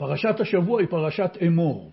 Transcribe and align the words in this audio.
פרשת 0.00 0.40
השבוע 0.40 0.80
היא 0.80 0.88
פרשת 0.88 1.30
אמור. 1.46 1.92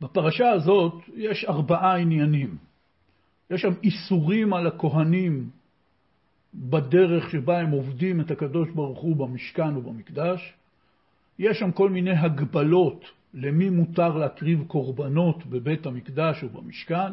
בפרשה 0.00 0.50
הזאת 0.50 0.92
יש 1.14 1.44
ארבעה 1.44 1.96
עניינים. 1.96 2.56
יש 3.50 3.60
שם 3.60 3.72
איסורים 3.82 4.54
על 4.54 4.66
הכהנים 4.66 5.50
בדרך 6.54 7.30
שבה 7.30 7.58
הם 7.58 7.70
עובדים 7.70 8.20
את 8.20 8.30
הקדוש 8.30 8.70
ברוך 8.70 9.00
הוא 9.00 9.16
במשכן 9.16 9.76
ובמקדש. 9.76 10.54
יש 11.38 11.58
שם 11.58 11.72
כל 11.72 11.90
מיני 11.90 12.16
הגבלות 12.16 13.04
למי 13.34 13.70
מותר 13.70 14.16
להקריב 14.16 14.64
קורבנות 14.66 15.46
בבית 15.46 15.86
המקדש 15.86 16.44
ובמשכן. 16.44 17.12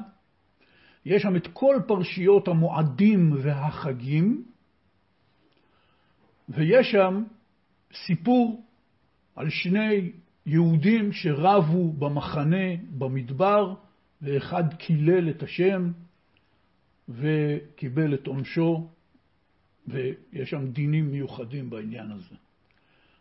יש 1.05 1.21
שם 1.21 1.35
את 1.35 1.47
כל 1.53 1.75
פרשיות 1.87 2.47
המועדים 2.47 3.35
והחגים, 3.41 4.43
ויש 6.49 6.91
שם 6.91 7.23
סיפור 7.93 8.68
על 9.39 9.49
שני 9.49 10.11
יהודים 10.45 11.11
שרבו 11.11 11.91
במחנה 11.91 12.75
במדבר, 12.97 13.73
ואחד 14.21 14.73
קילל 14.73 15.29
את 15.29 15.43
השם 15.43 15.91
וקיבל 17.09 18.13
את 18.13 18.27
עונשו, 18.27 18.89
ויש 19.87 20.49
שם 20.49 20.67
דינים 20.67 21.11
מיוחדים 21.11 21.69
בעניין 21.69 22.11
הזה. 22.11 22.35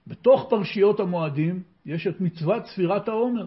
בתוך 0.07 0.47
פרשיות 0.51 1.01
המועדים 1.01 1.63
יש 1.87 2.07
את 2.07 2.21
מצוות 2.21 2.67
ספירת 2.67 3.09
העומר, 3.09 3.47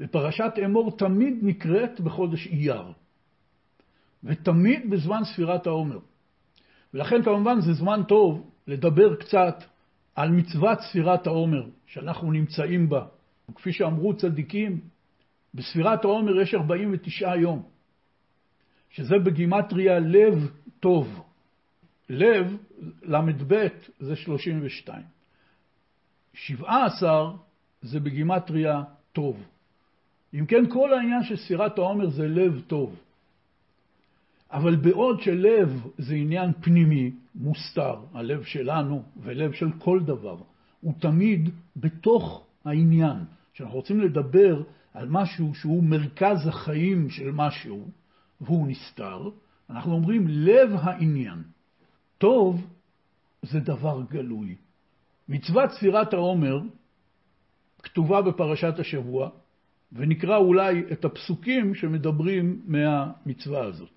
ופרשת 0.00 0.52
אמור 0.64 0.96
תמיד 0.96 1.34
נקראת 1.42 2.00
בחודש 2.00 2.46
אייר, 2.46 2.92
ותמיד 4.24 4.90
בזמן 4.90 5.24
ספירת 5.24 5.66
העומר. 5.66 5.98
ולכן 6.94 7.22
כמובן 7.22 7.60
זה 7.60 7.72
זמן 7.72 8.02
טוב 8.08 8.50
לדבר 8.66 9.16
קצת 9.16 9.64
על 10.16 10.30
מצוות 10.30 10.78
ספירת 10.80 11.26
העומר 11.26 11.66
שאנחנו 11.86 12.32
נמצאים 12.32 12.88
בה. 12.88 13.06
וכפי 13.50 13.72
שאמרו 13.72 14.16
צדיקים, 14.16 14.80
בספירת 15.54 16.04
העומר 16.04 16.40
יש 16.40 16.54
49 16.54 17.36
יום, 17.36 17.62
שזה 18.90 19.18
בגימטריה 19.18 19.98
לב 19.98 20.50
טוב. 20.80 21.22
לב, 22.08 22.56
ל"ב, 23.02 23.66
זה 24.00 24.16
32. 24.16 25.02
17 26.34 27.32
זה 27.82 28.00
בגימטריה 28.00 28.82
טוב. 29.12 29.42
אם 30.34 30.46
כן, 30.46 30.70
כל 30.70 30.92
העניין 30.92 31.24
של 31.24 31.36
ספירת 31.36 31.78
העומר 31.78 32.10
זה 32.10 32.28
לב 32.28 32.62
טוב. 32.66 32.96
אבל 34.50 34.76
בעוד 34.76 35.22
שלב 35.22 35.86
זה 35.98 36.14
עניין 36.14 36.52
פנימי, 36.60 37.10
מוסתר, 37.36 37.96
הלב 38.14 38.42
שלנו 38.44 39.02
ולב 39.16 39.52
של 39.52 39.72
כל 39.78 40.00
דבר, 40.04 40.36
הוא 40.80 40.94
תמיד 41.00 41.50
בתוך 41.76 42.46
העניין. 42.64 43.24
כשאנחנו 43.54 43.76
רוצים 43.76 44.00
לדבר 44.00 44.62
על 44.94 45.08
משהו 45.08 45.54
שהוא 45.54 45.82
מרכז 45.82 46.46
החיים 46.46 47.10
של 47.10 47.30
משהו, 47.32 47.88
והוא 48.40 48.68
נסתר, 48.68 49.30
אנחנו 49.70 49.92
אומרים 49.92 50.28
לב 50.28 50.70
העניין. 50.80 51.42
טוב 52.18 52.66
זה 53.42 53.60
דבר 53.60 54.02
גלוי. 54.10 54.56
מצוות 55.28 55.70
ספירת 55.70 56.14
העומר 56.14 56.60
כתובה 57.82 58.22
בפרשת 58.22 58.78
השבוע, 58.78 59.30
ונקרא 59.92 60.36
אולי 60.36 60.84
את 60.92 61.04
הפסוקים 61.04 61.74
שמדברים 61.74 62.62
מהמצווה 62.66 63.64
הזאת. 63.64 63.92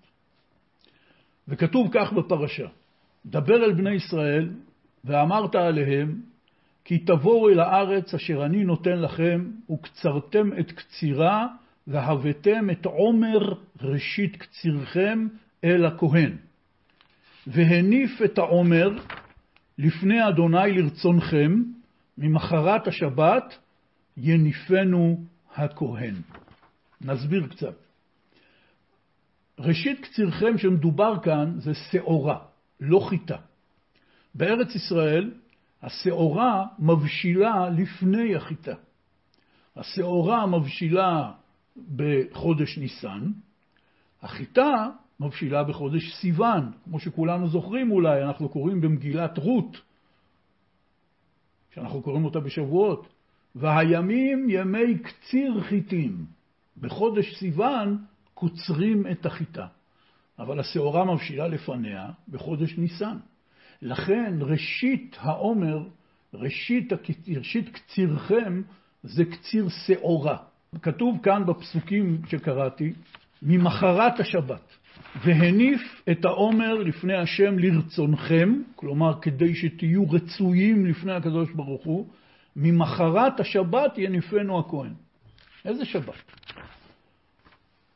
וכתוב 1.48 1.90
כך 1.94 2.14
בפרשה: 2.14 2.68
דבר 3.26 3.66
אל 3.66 3.74
בני 3.74 3.94
ישראל, 3.94 4.50
ואמרת 5.06 5.56
עליהם, 5.56 6.22
כי 6.86 6.98
תבואו 6.98 7.50
אל 7.50 7.60
הארץ 7.60 8.14
אשר 8.14 8.46
אני 8.46 8.64
נותן 8.64 9.00
לכם, 9.00 9.52
וקצרתם 9.72 10.50
את 10.60 10.72
קצירה, 10.72 11.48
והבאתם 11.88 12.70
את 12.70 12.86
עומר 12.86 13.54
ראשית 13.82 14.36
קצירכם 14.36 15.28
אל 15.64 15.86
הכהן. 15.86 16.38
והניף 17.48 18.22
את 18.26 18.38
העומר 18.38 18.90
לפני 19.78 20.28
אדוני 20.28 20.72
לרצונכם, 20.72 21.64
ממחרת 22.18 22.88
השבת 22.88 23.58
יניפנו 24.18 25.24
הכהן. 25.56 26.16
נסביר 27.02 27.48
קצת. 27.48 27.76
ראשית 29.60 30.00
קצירכם 30.00 30.58
שמדובר 30.58 31.14
כאן 31.24 31.54
זה 31.58 31.74
שעורה, 31.74 32.40
לא 32.80 33.00
חיטה. 33.10 33.38
בארץ 34.36 34.76
ישראל 34.76 35.32
השעורה 35.82 36.66
מבשילה 36.80 37.70
לפני 37.70 38.36
החיטה. 38.36 38.76
השעורה 39.76 40.46
מבשילה 40.46 41.32
בחודש 41.96 42.78
ניסן, 42.78 43.32
החיטה 44.22 44.90
מבשילה 45.20 45.64
בחודש 45.64 46.14
סיוון, 46.14 46.72
כמו 46.84 47.00
שכולנו 47.00 47.48
זוכרים 47.48 47.92
אולי, 47.92 48.24
אנחנו 48.24 48.50
קוראים 48.50 48.82
במגילת 48.82 49.38
רות, 49.38 49.82
שאנחנו 51.74 52.02
קוראים 52.02 52.26
אותה 52.26 52.40
בשבועות, 52.40 53.08
והימים 53.56 54.48
ימי 54.50 55.00
קציר 55.00 55.62
חיטים. 55.62 56.26
בחודש 56.78 57.36
סיוון 57.40 57.98
קוצרים 58.34 59.08
את 59.12 59.26
החיטה, 59.26 59.68
אבל 60.40 60.60
השעורה 60.60 61.06
מבשילה 61.06 61.48
לפניה 61.48 62.10
בחודש 62.30 62.78
ניסן. 62.78 63.18
לכן 63.82 64.34
ראשית 64.42 65.18
העומר, 65.20 65.84
ראשית, 66.34 66.94
ראשית 67.38 67.70
קצירכם, 67.70 68.62
זה 69.04 69.26
קציר 69.26 69.70
שעורה. 69.70 70.38
כתוב 70.82 71.20
כאן 71.24 71.46
בפסוקים 71.46 72.22
שקראתי, 72.28 72.94
ממחרת 73.42 74.20
השבת, 74.20 74.78
והניף 75.24 76.04
את 76.12 76.26
העומר 76.26 76.74
לפני 76.74 77.18
השם 77.18 77.60
לרצונכם, 77.60 78.62
כלומר 78.76 79.22
כדי 79.22 79.56
שתהיו 79.56 80.12
רצויים 80.12 80.86
לפני 80.86 81.14
הקדוש 81.14 81.52
ברוך 81.52 81.86
הוא, 81.86 82.08
ממחרת 82.56 83.40
השבת 83.40 83.98
יניפנו 83.98 84.60
הכהן. 84.60 84.94
איזה 85.66 85.86
שבת? 85.86 86.39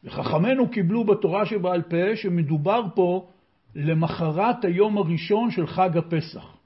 וחכמינו 0.03 0.69
קיבלו 0.69 1.03
בתורה 1.03 1.45
שבעל 1.45 1.81
פה 1.81 2.15
שמדובר 2.15 2.81
פה 2.95 3.29
למחרת 3.75 4.65
היום 4.65 4.97
הראשון 4.97 5.51
של 5.51 5.67
חג 5.67 5.97
הפסח. 5.97 6.57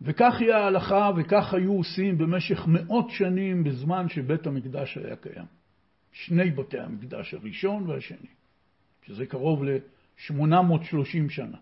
וכך 0.00 0.34
היא 0.40 0.52
ההלכה 0.52 1.10
וכך 1.16 1.54
היו 1.54 1.72
עושים 1.72 2.18
במשך 2.18 2.66
מאות 2.66 3.10
שנים 3.10 3.64
בזמן 3.64 4.08
שבית 4.08 4.46
המקדש 4.46 4.98
היה 4.98 5.16
קיים. 5.16 5.46
שני 6.12 6.50
בתי 6.50 6.78
המקדש, 6.78 7.34
הראשון 7.34 7.90
והשני, 7.90 8.28
שזה 9.06 9.26
קרוב 9.26 9.64
ל-830 9.64 11.28
שנה. 11.28 11.56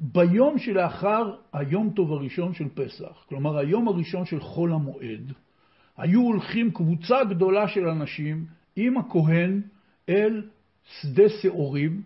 ביום 0.00 0.58
שלאחר 0.58 1.34
היום 1.52 1.90
טוב 1.96 2.12
הראשון 2.12 2.54
של 2.54 2.68
פסח, 2.74 3.24
כלומר 3.28 3.58
היום 3.58 3.88
הראשון 3.88 4.24
של 4.24 4.40
חול 4.40 4.72
המועד, 4.72 5.32
היו 5.96 6.20
הולכים 6.20 6.70
קבוצה 6.70 7.24
גדולה 7.24 7.68
של 7.68 7.88
אנשים 7.88 8.46
עם 8.80 8.98
הכהן 8.98 9.60
אל 10.08 10.42
שדה 10.84 11.28
שעורים, 11.28 12.02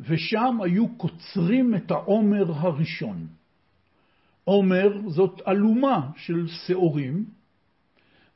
ושם 0.00 0.58
היו 0.62 0.88
קוצרים 0.96 1.74
את 1.74 1.90
העומר 1.90 2.52
הראשון. 2.52 3.26
עומר 4.44 5.08
זאת 5.08 5.40
אלומה 5.48 6.10
של 6.16 6.46
שעורים, 6.46 7.24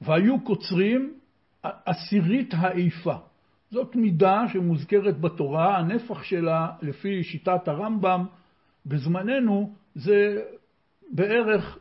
והיו 0.00 0.40
קוצרים 0.44 1.14
עשירית 1.62 2.54
האיפה. 2.56 3.16
זאת 3.70 3.96
מידה 3.96 4.44
שמוזכרת 4.52 5.20
בתורה, 5.20 5.78
הנפח 5.78 6.22
שלה, 6.22 6.70
לפי 6.82 7.24
שיטת 7.24 7.68
הרמב"ם, 7.68 8.24
בזמננו 8.86 9.74
זה 9.94 10.42
בערך 11.10 11.78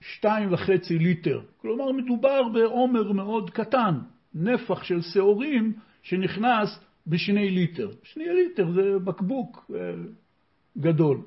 שתיים 0.00 0.52
וחצי 0.52 0.98
ליטר. 0.98 1.40
כלומר, 1.56 1.92
מדובר 1.92 2.48
בעומר 2.48 3.12
מאוד 3.12 3.50
קטן. 3.50 3.98
נפח 4.34 4.82
של 4.82 5.02
שעורים 5.02 5.72
שנכנס 6.02 6.80
בשני 7.06 7.50
ליטר. 7.50 7.90
שני 8.02 8.24
ליטר 8.28 8.72
זה 8.72 8.98
בקבוק 9.04 9.70
אה, 9.74 9.92
גדול. 10.78 11.20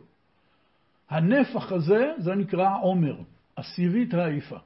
הנפח 1.09 1.71
הזה, 1.71 2.13
זה 2.17 2.35
נקרא 2.35 2.69
עומר, 2.81 3.15
עשירית 3.55 4.13
העיפה. 4.13 4.57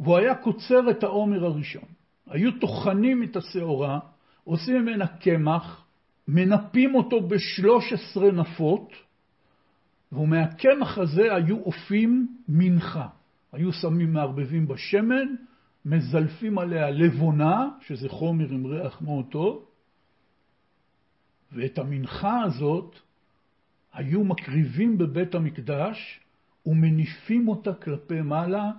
והוא 0.00 0.16
היה 0.16 0.34
קוצר 0.34 0.90
את 0.90 1.02
העומר 1.02 1.44
הראשון. 1.44 1.88
היו 2.26 2.58
טוחנים 2.58 3.22
את 3.22 3.36
השעורה, 3.36 3.98
עושים 4.44 4.82
ממנה 4.82 5.06
קמח, 5.06 5.84
מנפים 6.28 6.94
אותו 6.94 7.20
בשלוש 7.20 7.92
עשרה 7.92 8.30
נפות, 8.30 8.92
ומהקמח 10.12 10.98
הזה 10.98 11.34
היו 11.34 11.56
אופים 11.58 12.36
מנחה. 12.48 13.06
היו 13.52 13.72
שמים 13.72 14.12
מערבבים 14.12 14.68
בשמן, 14.68 15.34
מזלפים 15.84 16.58
עליה 16.58 16.90
לבונה, 16.90 17.68
שזה 17.80 18.08
חומר 18.08 18.50
עם 18.50 18.66
ריח 18.66 19.02
מאוד 19.02 19.24
טוב, 19.30 19.66
ואת 21.52 21.78
המנחה 21.78 22.42
הזאת 22.42 22.96
היו 23.92 24.24
מקריבים 24.24 24.98
בבית 24.98 25.34
המקדש 25.34 26.20
ומניפים 26.66 27.48
אותה 27.48 27.74
כלפי 27.74 28.20
מעלה 28.20 28.70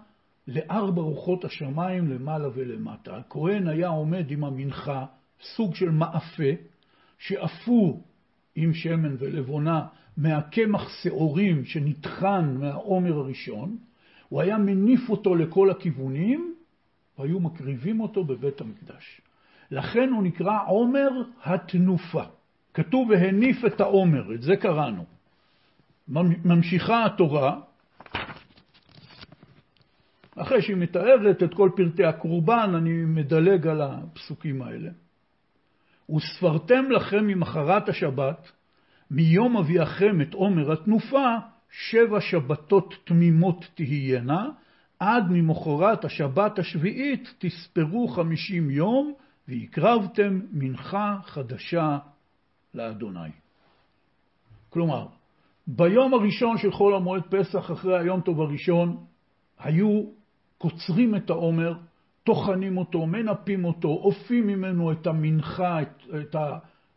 לארבע 0.48 1.02
רוחות 1.02 1.46
השמיים 1.46 2.08
למעלה 2.08 2.48
ולמטה. 2.54 3.18
הכהן 3.18 3.68
היה 3.68 3.88
עומד 3.88 4.32
עם 4.32 4.44
המנחה, 4.44 5.06
סוג 5.42 5.76
של 5.76 5.90
מאפה, 5.90 6.44
שאפו 7.18 8.04
עם 8.56 8.74
שמן 8.74 9.16
ולבונה 9.20 9.88
מהקמח 10.18 10.90
שעורים 10.90 11.66
שנטחן 11.66 12.58
מהעומר 12.60 13.14
הראשון, 13.14 13.78
הוא 14.30 14.42
היה 14.42 14.58
מניף 14.58 15.10
אותו 15.10 15.36
לכל 15.36 15.70
הכיוונים, 15.70 16.55
והיו 17.20 17.40
מקריבים 17.40 18.00
אותו 18.00 18.24
בבית 18.24 18.62
המקדש. 18.62 19.22
לכן 19.72 20.10
הוא 20.10 20.24
נקרא 20.24 20.60
עומר 20.68 21.10
התנופה. 21.44 22.24
כתוב 22.74 23.10
והניף 23.10 23.66
את 23.66 23.82
העומר, 23.82 24.34
את 24.34 24.42
זה 24.42 24.56
קראנו. 24.56 25.06
ממשיכה 26.46 27.06
התורה, 27.06 27.60
אחרי 30.36 30.62
שהיא 30.62 30.76
מתארת 30.76 31.44
את 31.44 31.54
כל 31.54 31.70
פרטי 31.76 32.06
הקורבן, 32.06 32.74
אני 32.76 32.92
מדלג 32.92 33.68
על 33.68 33.82
הפסוקים 33.82 34.62
האלה. 34.62 34.90
וספרתם 36.16 36.92
לכם 36.92 37.28
ממחרת 37.28 37.90
השבת, 37.90 38.52
מיום 39.12 39.58
אביאכם 39.58 40.22
את 40.22 40.34
עומר 40.34 40.72
התנופה, 40.72 41.36
שבע 41.72 42.22
שבתות 42.22 42.94
תמימות 43.04 43.66
תהיינה, 43.76 44.50
עד 45.00 45.24
ממחרת 45.30 46.06
השבת 46.06 46.60
השביעית 46.60 47.34
תספרו 47.38 48.08
חמישים 48.08 48.70
יום, 48.70 49.14
והקרבתם 49.48 50.42
מנחה 50.52 51.18
חדשה 51.24 51.98
לאדוני. 52.74 53.30
כלומר, 54.70 55.08
ביום 55.68 56.14
הראשון 56.14 56.58
של 56.58 56.72
חול 56.72 56.96
המועד 56.96 57.24
פסח, 57.30 57.72
אחרי 57.72 58.00
היום 58.00 58.22
טוב 58.22 58.42
הראשון, 58.42 58.98
היו 59.60 60.04
קוצרים 60.58 61.16
את 61.16 61.30
העומר, 61.30 61.74
טוחנים 62.24 62.78
אותו, 62.78 63.06
מנפים 63.06 63.66
אותו, 63.66 63.88
אופים 63.88 64.48
ממנו 64.48 64.92
את 64.92 65.08
המנחה, 65.08 65.82
את, 65.82 66.04
את 66.22 66.36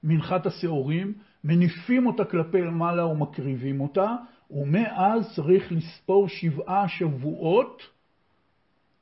מנחת 0.04 0.46
השעורים, 0.46 1.14
מניפים 1.44 2.06
אותה 2.06 2.24
כלפי 2.24 2.60
מעלה 2.60 3.06
ומקריבים 3.06 3.80
אותה, 3.80 4.16
ומאז 4.50 5.34
צריך 5.34 5.72
לספור 5.72 6.28
שבעה 6.28 6.88
שבועות 6.88 7.82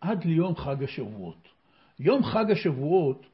עד 0.01 0.25
ליום 0.25 0.57
חג 0.57 0.83
השבועות. 0.85 1.49
יום 2.01 2.25
חג 2.25 2.51
השבועות 2.51 3.27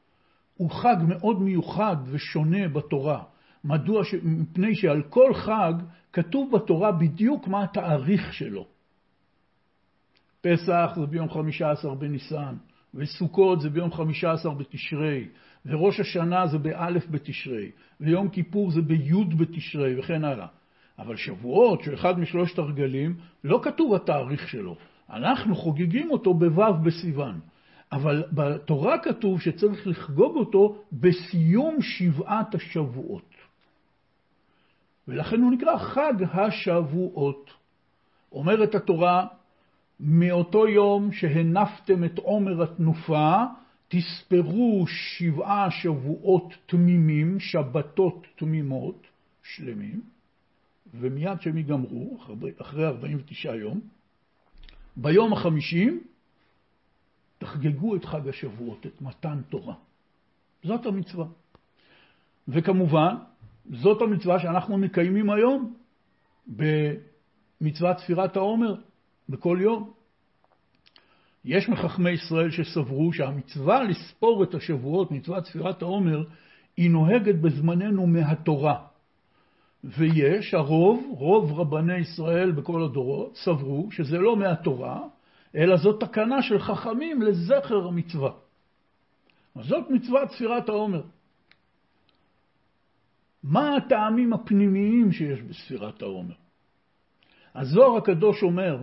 הוא 0.56 0.70
חג 0.70 0.96
מאוד 1.08 1.42
מיוחד 1.42 1.96
ושונה 2.06 2.68
בתורה. 2.68 3.22
מדוע? 3.64 4.04
ש... 4.04 4.14
מפני 4.22 4.74
שעל 4.74 5.02
כל 5.02 5.34
חג 5.34 5.72
כתוב 6.12 6.56
בתורה 6.56 6.92
בדיוק 6.92 7.48
מה 7.48 7.64
התאריך 7.64 8.34
שלו. 8.34 8.66
פסח 10.40 10.92
זה 10.96 11.06
ביום 11.06 11.30
חמישה 11.30 11.70
עשר 11.70 11.94
בניסן, 11.94 12.54
וסוכות 12.94 13.60
זה 13.60 13.70
ביום 13.70 13.92
חמישה 13.92 14.32
עשר 14.32 14.50
בתשרי, 14.50 15.28
וראש 15.66 16.00
השנה 16.00 16.46
זה 16.46 16.58
באלף 16.58 17.06
בתשרי, 17.10 17.70
ויום 18.00 18.28
כיפור 18.28 18.70
זה 18.70 18.82
בי' 18.82 19.24
בתשרי, 19.38 19.98
וכן 19.98 20.24
הלאה. 20.24 20.46
אבל 20.98 21.16
שבועות, 21.16 21.82
שהוא 21.82 21.94
אחד 21.94 22.18
משלושת 22.18 22.58
הרגלים, 22.58 23.16
לא 23.44 23.60
כתוב 23.62 23.94
התאריך 23.94 24.48
שלו. 24.48 24.76
אנחנו 25.10 25.54
חוגגים 25.54 26.10
אותו 26.10 26.34
בו' 26.34 26.72
בסיוון. 26.82 27.40
אבל 27.92 28.24
בתורה 28.32 28.98
כתוב 28.98 29.40
שצריך 29.40 29.86
לחגוג 29.86 30.36
אותו 30.36 30.82
בסיום 30.92 31.82
שבעת 31.82 32.54
השבועות. 32.54 33.34
ולכן 35.08 35.42
הוא 35.42 35.52
נקרא 35.52 35.76
חג 35.76 36.14
השבועות. 36.32 37.50
אומרת 38.32 38.74
התורה, 38.74 39.26
מאותו 40.00 40.68
יום 40.68 41.12
שהנפתם 41.12 42.04
את 42.04 42.18
עומר 42.18 42.62
התנופה, 42.62 43.44
תספרו 43.88 44.84
שבעה 44.86 45.70
שבועות 45.70 46.54
תמימים, 46.66 47.40
שבתות 47.40 48.26
תמימות, 48.36 49.06
שלמים, 49.42 50.00
ומיד 50.94 51.40
שהם 51.40 51.56
ייגמרו, 51.56 52.18
אחרי 52.60 52.86
49 52.86 53.54
יום, 53.54 53.80
ביום 54.96 55.32
החמישים 55.32 56.00
תחגגו 57.38 57.96
את 57.96 58.04
חג 58.04 58.28
השבועות, 58.28 58.86
את 58.86 59.02
מתן 59.02 59.40
תורה. 59.48 59.74
זאת 60.62 60.86
המצווה. 60.86 61.26
וכמובן, 62.48 63.14
זאת 63.70 64.02
המצווה 64.02 64.38
שאנחנו 64.38 64.78
מקיימים 64.78 65.30
היום 65.30 65.74
במצוות 66.46 67.98
ספירת 67.98 68.36
העומר, 68.36 68.74
בכל 69.28 69.58
יום. 69.60 69.92
יש 71.44 71.68
מחכמי 71.68 72.10
ישראל 72.10 72.50
שסברו 72.50 73.12
שהמצווה 73.12 73.82
לספור 73.82 74.44
את 74.44 74.54
השבועות, 74.54 75.10
מצוות 75.10 75.46
ספירת 75.46 75.82
העומר, 75.82 76.24
היא 76.76 76.90
נוהגת 76.90 77.34
בזמננו 77.34 78.06
מהתורה. 78.06 78.86
ויש, 79.84 80.54
הרוב, 80.54 81.04
רוב 81.10 81.60
רבני 81.60 81.98
ישראל 81.98 82.52
בכל 82.52 82.82
הדורות, 82.82 83.36
סברו 83.36 83.88
שזה 83.90 84.18
לא 84.18 84.36
מהתורה, 84.36 85.00
אלא 85.56 85.76
זאת 85.76 86.00
תקנה 86.00 86.42
של 86.42 86.58
חכמים 86.58 87.22
לזכר 87.22 87.86
המצווה. 87.86 88.32
אז 89.54 89.64
זאת 89.66 89.90
מצוות 89.90 90.30
ספירת 90.30 90.68
העומר. 90.68 91.02
מה 93.42 93.76
הטעמים 93.76 94.32
הפנימיים 94.32 95.12
שיש 95.12 95.40
בספירת 95.40 96.02
העומר? 96.02 96.34
הזוהר 97.54 97.96
הקדוש 97.96 98.42
אומר 98.42 98.82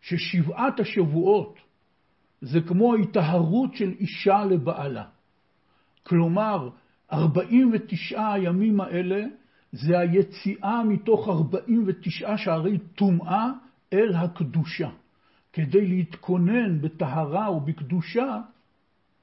ששבעת 0.00 0.80
השבועות 0.80 1.58
זה 2.40 2.60
כמו 2.60 2.94
היטהרות 2.94 3.74
של 3.74 3.92
אישה 4.00 4.44
לבעלה. 4.44 5.04
כלומר, 6.02 6.68
49 7.12 8.32
הימים 8.32 8.80
האלה 8.80 9.24
זה 9.72 9.98
היציאה 9.98 10.84
מתוך 10.84 11.28
49 11.28 12.36
שערי 12.36 12.78
טומאה 12.78 13.46
אל 13.92 14.14
הקדושה. 14.14 14.90
כדי 15.52 15.86
להתכונן 15.86 16.80
בטהרה 16.80 17.52
ובקדושה 17.52 18.40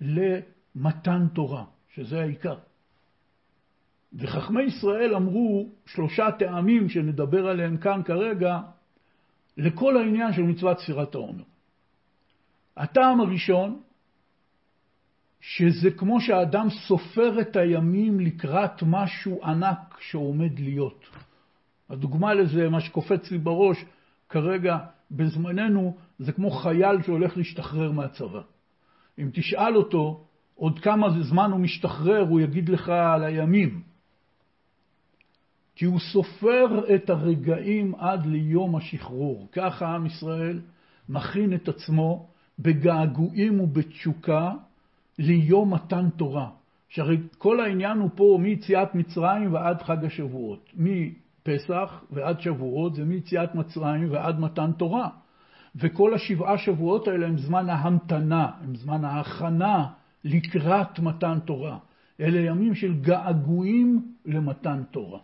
למתן 0.01 1.27
תורה, 1.33 1.65
שזה 1.93 2.21
העיקר. 2.21 2.57
וחכמי 4.13 4.63
ישראל 4.63 5.15
אמרו 5.15 5.69
שלושה 5.85 6.31
טעמים 6.39 6.89
שנדבר 6.89 7.47
עליהם 7.47 7.77
כאן 7.77 8.01
כרגע 8.05 8.59
לכל 9.57 9.97
העניין 9.97 10.33
של 10.33 10.41
מצוות 10.41 10.79
ספירת 10.79 11.15
העומר. 11.15 11.43
הטעם 12.77 13.19
הראשון, 13.21 13.81
שזה 15.41 15.91
כמו 15.91 16.21
שהאדם 16.21 16.67
סופר 16.69 17.41
את 17.41 17.55
הימים 17.55 18.19
לקראת 18.19 18.83
משהו 18.83 19.39
ענק 19.43 19.97
שעומד 19.99 20.59
להיות. 20.59 21.05
הדוגמה 21.89 22.33
לזה, 22.33 22.69
מה 22.69 22.81
שקופץ 22.81 23.31
לי 23.31 23.37
בראש 23.37 23.85
כרגע, 24.29 24.77
בזמננו, 25.11 25.97
זה 26.19 26.31
כמו 26.31 26.51
חייל 26.51 27.01
שהולך 27.01 27.37
להשתחרר 27.37 27.91
מהצבא. 27.91 28.41
אם 29.19 29.29
תשאל 29.33 29.75
אותו 29.75 30.25
עוד 30.55 30.79
כמה 30.79 31.07
זמן 31.21 31.51
הוא 31.51 31.59
משתחרר, 31.59 32.21
הוא 32.21 32.39
יגיד 32.41 32.69
לך 32.69 32.89
על 32.89 33.23
הימים. 33.23 33.81
כי 35.75 35.85
הוא 35.85 35.99
סופר 35.99 36.95
את 36.95 37.09
הרגעים 37.09 37.95
עד 37.95 38.25
ליום 38.25 38.75
השחרור. 38.75 39.47
ככה 39.51 39.95
עם 39.95 40.05
ישראל 40.05 40.61
מכין 41.09 41.53
את 41.53 41.67
עצמו 41.67 42.29
בגעגועים 42.59 43.61
ובתשוקה 43.61 44.53
ליום 45.19 45.73
מתן 45.73 46.09
תורה. 46.09 46.49
שהרי 46.89 47.17
כל 47.37 47.59
העניין 47.59 47.97
הוא 47.97 48.09
פה 48.15 48.37
מיציאת 48.41 48.95
מצרים 48.95 49.53
ועד 49.53 49.81
חג 49.81 50.05
השבועות. 50.05 50.69
מפסח 50.75 52.03
ועד 52.11 52.41
שבועות 52.41 52.95
זה 52.95 53.05
מיציאת 53.05 53.55
מצרים 53.55 54.11
ועד 54.11 54.39
מתן 54.39 54.71
תורה. 54.71 55.09
וכל 55.75 56.13
השבעה 56.13 56.57
שבועות 56.57 57.07
האלה 57.07 57.27
הם 57.27 57.37
זמן 57.37 57.69
ההמתנה, 57.69 58.51
הם 58.61 58.75
זמן 58.75 59.05
ההכנה 59.05 59.87
לקראת 60.23 60.99
מתן 60.99 61.39
תורה. 61.45 61.77
אלה 62.19 62.39
ימים 62.39 62.75
של 62.75 63.01
געגועים 63.01 64.13
למתן 64.25 64.83
תורה. 64.91 65.19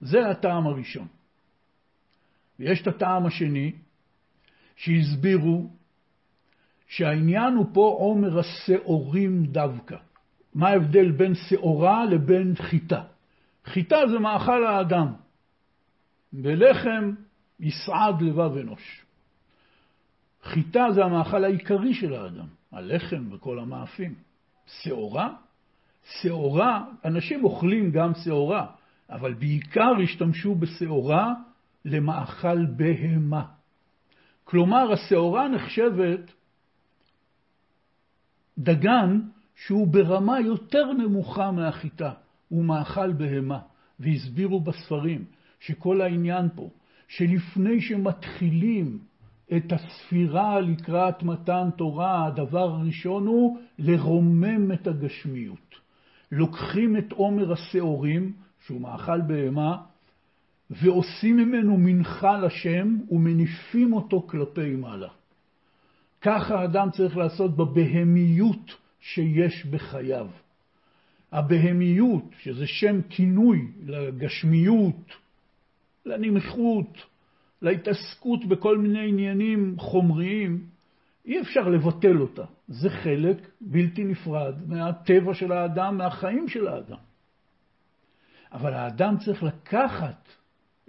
זה 0.00 0.30
הטעם 0.30 0.66
הראשון. 0.66 1.06
ויש 2.58 2.82
את 2.82 2.86
הטעם 2.86 3.26
השני, 3.26 3.72
שהסבירו 4.76 5.70
שהעניין 6.88 7.54
הוא 7.54 7.66
פה 7.72 7.96
עומר 7.98 8.38
השעורים 8.38 9.46
דווקא. 9.46 9.96
מה 10.54 10.68
ההבדל 10.68 11.10
בין 11.10 11.34
שעורה 11.34 12.04
לבין 12.04 12.54
חיטה? 12.54 13.02
חיטה 13.64 13.96
זה 14.10 14.18
מאכל 14.18 14.66
האדם, 14.66 15.12
ולחם 16.32 17.12
יסעד 17.60 18.22
לבב 18.22 18.56
אנוש. 18.56 19.04
חיטה 20.42 20.86
זה 20.94 21.04
המאכל 21.04 21.44
העיקרי 21.44 21.94
של 21.94 22.14
האדם, 22.14 22.46
הלחם 22.72 23.32
וכל 23.32 23.58
המאפים. 23.58 24.14
שעורה? 24.66 25.34
שעורה, 26.20 26.84
אנשים 27.04 27.44
אוכלים 27.44 27.90
גם 27.90 28.12
שעורה, 28.24 28.66
אבל 29.10 29.34
בעיקר 29.34 29.92
השתמשו 30.02 30.54
בשעורה 30.54 31.34
למאכל 31.84 32.66
בהמה. 32.66 33.44
כלומר, 34.44 34.92
השעורה 34.92 35.48
נחשבת 35.48 36.32
דגן 38.58 39.20
שהוא 39.56 39.86
ברמה 39.86 40.40
יותר 40.40 40.92
נמוכה 40.92 41.50
מהחיטה, 41.50 42.12
הוא 42.48 42.64
מאכל 42.64 43.12
בהמה. 43.12 43.58
והסבירו 44.00 44.60
בספרים 44.60 45.24
שכל 45.60 46.00
העניין 46.00 46.48
פה, 46.54 46.70
שלפני 47.08 47.80
שמתחילים 47.80 48.98
את 49.56 49.72
הספירה 49.72 50.60
לקראת 50.60 51.22
מתן 51.22 51.68
תורה, 51.76 52.26
הדבר 52.26 52.70
הראשון 52.74 53.26
הוא 53.26 53.58
לרומם 53.78 54.72
את 54.72 54.86
הגשמיות. 54.86 55.74
לוקחים 56.32 56.96
את 56.96 57.12
עומר 57.12 57.52
השעורים, 57.52 58.32
שהוא 58.66 58.80
מאכל 58.80 59.20
בהמה, 59.20 59.76
ועושים 60.70 61.36
ממנו 61.36 61.76
מנחה 61.76 62.38
לשם 62.38 62.96
ומניפים 63.10 63.92
אותו 63.92 64.20
כלפי 64.20 64.76
מעלה. 64.76 65.08
ככה 66.28 66.60
האדם 66.60 66.90
צריך 66.90 67.16
לעשות 67.16 67.56
בבהמיות 67.56 68.76
שיש 69.00 69.66
בחייו. 69.66 70.26
הבהמיות, 71.32 72.24
שזה 72.38 72.66
שם 72.66 73.02
כינוי 73.10 73.68
לגשמיות, 73.86 75.16
לנמכות, 76.06 77.06
להתעסקות 77.62 78.44
בכל 78.44 78.78
מיני 78.78 79.08
עניינים 79.08 79.74
חומריים, 79.78 80.66
אי 81.26 81.40
אפשר 81.40 81.68
לבטל 81.68 82.20
אותה. 82.20 82.44
זה 82.68 82.90
חלק 82.90 83.36
בלתי 83.60 84.04
נפרד 84.04 84.54
מהטבע 84.66 85.34
של 85.34 85.52
האדם, 85.52 85.98
מהחיים 85.98 86.48
של 86.48 86.68
האדם. 86.68 86.98
אבל 88.52 88.74
האדם 88.74 89.16
צריך 89.24 89.42
לקחת 89.42 90.28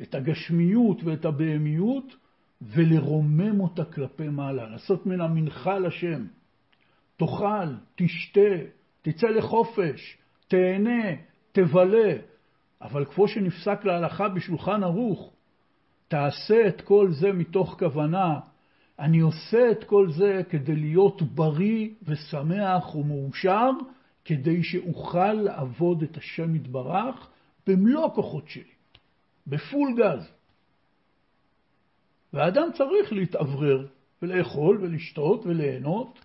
את 0.01 0.15
הגשמיות 0.15 1.03
ואת 1.03 1.25
הבהמיות 1.25 2.15
ולרומם 2.61 3.59
אותה 3.59 3.85
כלפי 3.85 4.27
מעלה, 4.27 4.69
לעשות 4.69 5.05
ממנה 5.05 5.27
מנחה 5.27 5.79
לשם. 5.79 6.25
תאכל, 7.17 7.73
תשתה, 7.95 8.49
תצא 9.01 9.27
לחופש, 9.27 10.17
תהנה, 10.47 11.03
תבלה. 11.51 12.13
אבל 12.81 13.05
כמו 13.05 13.27
שנפסק 13.27 13.85
להלכה 13.85 14.29
בשולחן 14.29 14.83
ערוך, 14.83 15.33
תעשה 16.07 16.67
את 16.67 16.81
כל 16.81 17.11
זה 17.11 17.31
מתוך 17.31 17.75
כוונה. 17.79 18.39
אני 18.99 19.19
עושה 19.19 19.71
את 19.71 19.83
כל 19.83 20.11
זה 20.11 20.41
כדי 20.49 20.75
להיות 20.75 21.21
בריא 21.21 21.89
ושמח 22.03 22.95
ומאושר, 22.95 23.69
כדי 24.25 24.63
שאוכל 24.63 25.33
לעבוד 25.33 26.03
את 26.03 26.17
השם 26.17 26.55
יתברך 26.55 27.29
במלוא 27.67 28.05
הכוחות 28.05 28.49
שלי, 28.49 28.63
בפול 29.47 29.95
גז. 29.97 30.31
והאדם 32.33 32.69
צריך 32.73 33.13
להתאוורר 33.13 33.87
ולאכול 34.21 34.77
ולשתות 34.81 35.45
וליהנות, 35.45 36.19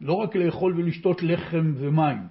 לא 0.00 0.12
רק 0.12 0.36
לאכול 0.36 0.74
ולשתות 0.76 1.22
לחם 1.22 1.74
ומים, 1.76 2.28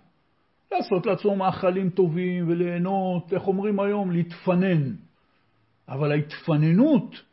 לעשות 0.72 1.06
לעצמו 1.06 1.36
מאכלים 1.36 1.90
טובים 1.90 2.50
וליהנות, 2.50 3.34
איך 3.34 3.48
אומרים 3.48 3.80
היום? 3.80 4.12
להתפנן. 4.12 4.94
אבל 5.90 6.12
ההתפננות 6.12 7.24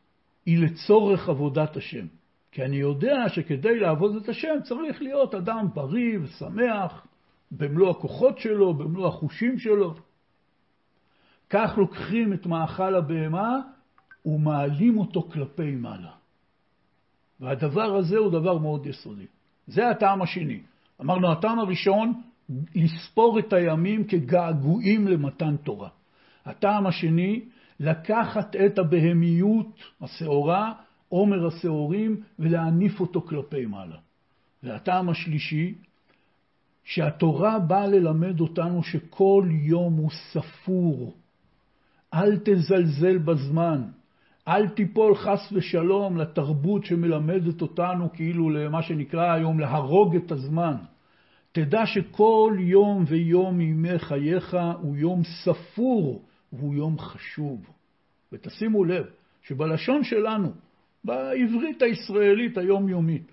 היא 0.47 0.59
לצורך 0.65 1.29
עבודת 1.29 1.77
השם. 1.77 2.07
כי 2.53 2.65
אני 2.65 2.77
יודע 2.77 3.29
שכדי 3.29 3.79
לעבוד 3.79 4.17
את 4.17 4.29
השם 4.29 4.55
צריך 4.63 5.03
להיות 5.03 5.35
אדם 5.35 5.69
בריא 5.75 6.19
ושמח, 6.23 7.07
במלוא 7.51 7.91
הכוחות 7.91 8.39
שלו, 8.39 8.75
במלוא 8.75 9.09
החושים 9.09 9.59
שלו. 9.59 9.95
כך 11.51 11.75
לוקחים 11.79 12.33
את 12.33 12.47
מאכל 12.47 12.95
הבהמה 12.95 13.61
ומעלים 14.27 14.99
אותו 14.99 15.23
כלפי 15.23 15.71
מעלה. 15.71 16.13
והדבר 17.41 17.97
הזה 17.97 18.17
הוא 18.17 18.33
דבר 18.33 18.59
מאוד 18.59 18.87
יסודי. 18.87 19.27
זה 19.67 19.91
הטעם 19.91 20.23
השני. 20.23 20.61
אמרנו, 21.01 21.33
הטעם 21.33 21.59
הראשון, 21.59 22.23
לספור 22.75 23.39
את 23.39 23.53
הימים 23.53 24.05
כגעגועים 24.05 25.09
למתן 25.09 25.57
תורה. 25.57 25.89
הטעם 26.45 26.87
השני, 26.87 27.41
לקחת 27.81 28.57
את 28.57 28.79
הבהמיות, 28.79 29.67
השעורה, 30.01 30.73
עומר 31.09 31.47
השעורים, 31.47 32.23
ולהניף 32.39 33.01
אותו 33.01 33.21
כלפי 33.21 33.67
מעלה. 33.67 33.97
והטעם 34.63 35.09
השלישי, 35.09 35.75
שהתורה 36.85 37.59
באה 37.59 37.87
ללמד 37.87 38.41
אותנו 38.41 38.83
שכל 38.83 39.49
יום 39.51 39.95
הוא 39.95 40.11
ספור. 40.33 41.15
אל 42.15 42.39
תזלזל 42.45 43.19
בזמן. 43.19 43.83
אל 44.49 44.69
תיפול 44.69 45.15
חס 45.15 45.53
ושלום 45.53 46.17
לתרבות 46.17 46.85
שמלמדת 46.85 47.63
אותנו 47.63 48.13
כאילו 48.13 48.51
למה 48.51 48.83
שנקרא 48.83 49.33
היום 49.33 49.61
להרוג 49.61 50.17
את 50.17 50.33
הזמן. 50.33 50.75
תדע 51.53 51.87
שכל 51.87 52.57
יום 52.59 53.05
ויום 53.09 53.59
מימי 53.59 53.99
חייך 53.99 54.57
הוא 54.81 54.97
יום 54.97 55.23
ספור 55.25 56.25
והוא 56.53 56.75
יום 56.75 56.99
חשוב. 56.99 57.67
ותשימו 58.33 58.85
לב 58.85 59.07
שבלשון 59.43 60.05
שלנו, 60.05 60.53
בעברית 61.05 61.83
הישראלית 61.83 62.59
היומיומית, 62.59 63.33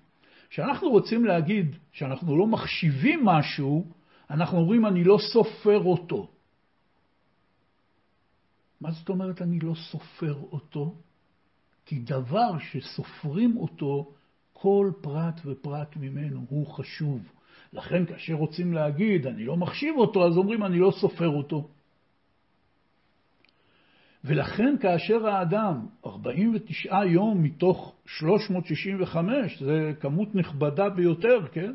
כשאנחנו 0.50 0.90
רוצים 0.90 1.24
להגיד 1.24 1.76
שאנחנו 1.92 2.38
לא 2.38 2.46
מחשיבים 2.46 3.24
משהו, 3.24 3.86
אנחנו 4.30 4.58
אומרים 4.58 4.86
אני 4.86 5.04
לא 5.04 5.18
סופר 5.32 5.78
אותו. 5.84 6.28
מה 8.80 8.90
זאת 8.90 9.08
אומרת 9.08 9.42
אני 9.42 9.58
לא 9.58 9.74
סופר 9.74 10.34
אותו? 10.52 10.94
כי 11.86 11.98
דבר 11.98 12.58
שסופרים 12.58 13.56
אותו, 13.56 14.12
כל 14.52 14.90
פרט 15.00 15.40
ופרט 15.44 15.96
ממנו 15.96 16.46
הוא 16.48 16.66
חשוב. 16.66 17.22
לכן 17.72 18.06
כאשר 18.06 18.34
רוצים 18.34 18.72
להגיד, 18.72 19.26
אני 19.26 19.44
לא 19.44 19.56
מחשיב 19.56 19.96
אותו, 19.96 20.26
אז 20.26 20.36
אומרים, 20.36 20.64
אני 20.64 20.78
לא 20.78 20.92
סופר 21.00 21.28
אותו. 21.28 21.68
ולכן 24.24 24.74
כאשר 24.80 25.26
האדם, 25.26 25.86
49 26.06 27.04
יום 27.04 27.42
מתוך 27.42 27.94
365, 28.06 29.62
זה 29.62 29.92
כמות 30.00 30.34
נכבדה 30.34 30.88
ביותר, 30.88 31.46
כן? 31.52 31.74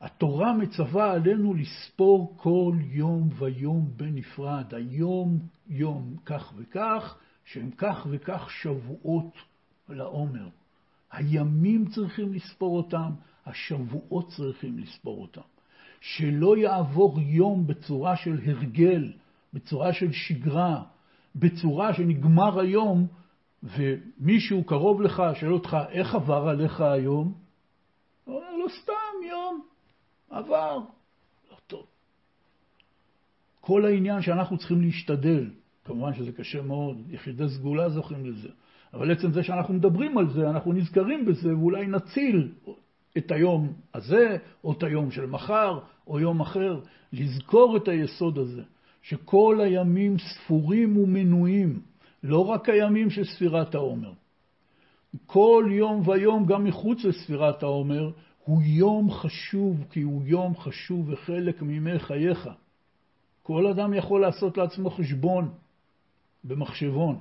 התורה 0.00 0.52
מצווה 0.52 1.12
עלינו 1.12 1.54
לספור 1.54 2.34
כל 2.36 2.74
יום 2.80 3.28
ויום 3.38 3.90
בנפרד, 3.96 4.74
היום 4.74 5.38
יום 5.68 6.16
כך 6.24 6.52
וכך, 6.56 7.18
שהם 7.52 7.70
כך 7.70 8.06
וכך 8.10 8.50
שבועות 8.50 9.34
לעומר. 9.88 10.48
הימים 11.12 11.88
צריכים 11.88 12.32
לספור 12.32 12.76
אותם, 12.76 13.10
השבועות 13.46 14.28
צריכים 14.36 14.78
לספור 14.78 15.22
אותם. 15.22 15.40
שלא 16.00 16.56
יעבור 16.56 17.20
יום 17.20 17.66
בצורה 17.66 18.16
של 18.16 18.38
הרגל, 18.46 19.12
בצורה 19.52 19.92
של 19.92 20.12
שגרה, 20.12 20.82
בצורה 21.34 21.94
שנגמר 21.94 22.60
היום 22.60 23.06
ומישהו 23.62 24.64
קרוב 24.64 25.02
לך 25.02 25.22
שואל 25.34 25.52
אותך, 25.52 25.76
איך 25.90 26.14
עבר 26.14 26.48
עליך 26.48 26.80
היום? 26.80 27.34
הוא 28.24 28.36
אומר 28.36 28.56
לו, 28.56 28.68
סתם 28.82 29.28
יום, 29.28 29.66
עבר. 30.30 30.78
לא 31.50 31.56
טוב. 31.66 31.86
כל 33.60 33.84
העניין 33.84 34.22
שאנחנו 34.22 34.58
צריכים 34.58 34.80
להשתדל, 34.80 35.50
כמובן 35.90 36.14
שזה 36.14 36.32
קשה 36.32 36.62
מאוד, 36.62 36.96
יחידי 37.10 37.48
סגולה 37.48 37.88
זוכים 37.88 38.26
לזה, 38.26 38.48
אבל 38.94 39.12
עצם 39.12 39.32
זה 39.32 39.42
שאנחנו 39.42 39.74
מדברים 39.74 40.18
על 40.18 40.28
זה, 40.28 40.50
אנחנו 40.50 40.72
נזכרים 40.72 41.24
בזה, 41.26 41.56
ואולי 41.56 41.86
נציל 41.86 42.52
את 43.18 43.32
היום 43.32 43.72
הזה, 43.94 44.36
או 44.64 44.72
את 44.72 44.82
היום 44.82 45.10
של 45.10 45.26
מחר, 45.26 45.78
או 46.06 46.20
יום 46.20 46.40
אחר, 46.40 46.80
לזכור 47.12 47.76
את 47.76 47.88
היסוד 47.88 48.38
הזה, 48.38 48.62
שכל 49.02 49.60
הימים 49.60 50.16
ספורים 50.18 50.96
ומנויים, 50.96 51.80
לא 52.22 52.46
רק 52.46 52.68
הימים 52.68 53.10
של 53.10 53.24
ספירת 53.24 53.74
העומר. 53.74 54.12
כל 55.26 55.68
יום 55.70 56.08
ויום, 56.08 56.46
גם 56.46 56.64
מחוץ 56.64 57.04
לספירת 57.04 57.62
העומר, 57.62 58.10
הוא 58.44 58.62
יום 58.62 59.10
חשוב, 59.10 59.84
כי 59.90 60.02
הוא 60.02 60.22
יום 60.24 60.56
חשוב 60.56 61.08
וחלק 61.08 61.62
מימי 61.62 61.98
חייך. 61.98 62.48
כל 63.42 63.66
אדם 63.66 63.94
יכול 63.94 64.20
לעשות 64.20 64.58
לעצמו 64.58 64.90
חשבון 64.90 65.50
במחשבון. 66.44 67.20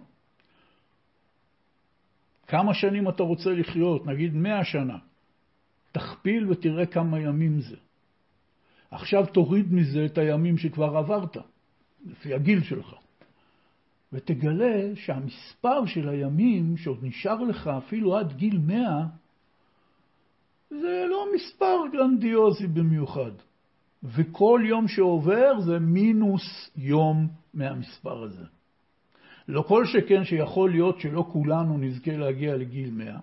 כמה 2.47 2.73
שנים 2.73 3.09
אתה 3.09 3.23
רוצה 3.23 3.49
לחיות? 3.49 4.05
נגיד 4.05 4.33
מאה 4.33 4.63
שנה. 4.63 4.97
תכפיל 5.91 6.51
ותראה 6.51 6.85
כמה 6.85 7.19
ימים 7.19 7.59
זה. 7.59 7.75
עכשיו 8.91 9.25
תוריד 9.25 9.73
מזה 9.73 10.05
את 10.05 10.17
הימים 10.17 10.57
שכבר 10.57 10.97
עברת, 10.97 11.37
לפי 12.05 12.33
הגיל 12.33 12.63
שלך, 12.63 12.95
ותגלה 14.13 14.95
שהמספר 14.95 15.85
של 15.85 16.09
הימים 16.09 16.77
שעוד 16.77 16.99
נשאר 17.01 17.43
לך 17.43 17.67
אפילו 17.67 18.17
עד 18.17 18.33
גיל 18.33 18.57
מאה, 18.57 19.05
זה 20.69 21.05
לא 21.09 21.25
מספר 21.35 21.75
גרנדיוזי 21.93 22.67
במיוחד. 22.67 23.31
וכל 24.03 24.61
יום 24.65 24.87
שעובר 24.87 25.59
זה 25.59 25.79
מינוס 25.79 26.71
יום 26.75 27.27
מהמספר 27.53 28.23
הזה. 28.23 28.45
לא 29.49 29.61
כל 29.61 29.85
שכן 29.85 30.25
שיכול 30.25 30.71
להיות 30.71 30.99
שלא 30.99 31.29
כולנו 31.31 31.77
נזכה 31.77 32.17
להגיע 32.17 32.57
לגיל 32.57 32.91
מאה, 32.91 33.19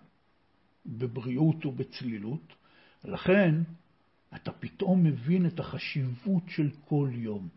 בבריאות 0.87 1.66
ובצלילות, 1.66 2.52
לכן 3.04 3.54
אתה 4.35 4.52
פתאום 4.52 5.04
מבין 5.04 5.47
את 5.47 5.61
החשיבות 5.61 6.42
של 6.49 6.71
כל 6.88 7.09
יום. 7.12 7.49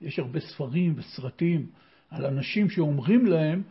יש 0.00 0.18
הרבה 0.18 0.40
ספרים 0.40 0.94
וסרטים 0.96 1.70
על 2.10 2.26
אנשים 2.26 2.70
שאומרים 2.70 3.26
להם 3.26 3.62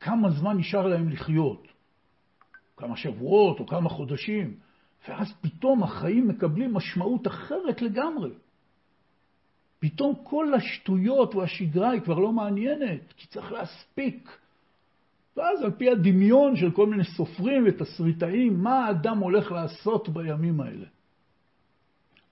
כמה 0.00 0.30
זמן 0.30 0.58
נשאר 0.58 0.86
להם 0.86 1.08
לחיות, 1.08 1.68
כמה 2.76 2.96
שבועות 2.96 3.60
או 3.60 3.66
כמה 3.66 3.88
חודשים, 3.88 4.54
ואז 5.08 5.32
פתאום 5.40 5.82
החיים 5.82 6.28
מקבלים 6.28 6.74
משמעות 6.74 7.26
אחרת 7.26 7.82
לגמרי. 7.82 8.30
פתאום 9.80 10.14
כל 10.22 10.54
השטויות 10.54 11.34
והשגרה 11.34 11.90
היא 11.90 12.00
כבר 12.00 12.18
לא 12.18 12.32
מעניינת, 12.32 13.12
כי 13.16 13.26
צריך 13.26 13.52
להספיק. 13.52 14.38
ואז 15.36 15.62
על 15.62 15.70
פי 15.70 15.90
הדמיון 15.90 16.56
של 16.56 16.70
כל 16.70 16.86
מיני 16.86 17.04
סופרים 17.04 17.64
ותסריטאים, 17.66 18.62
מה 18.62 18.86
האדם 18.86 19.18
הולך 19.18 19.52
לעשות 19.52 20.08
בימים 20.08 20.60
האלה? 20.60 20.86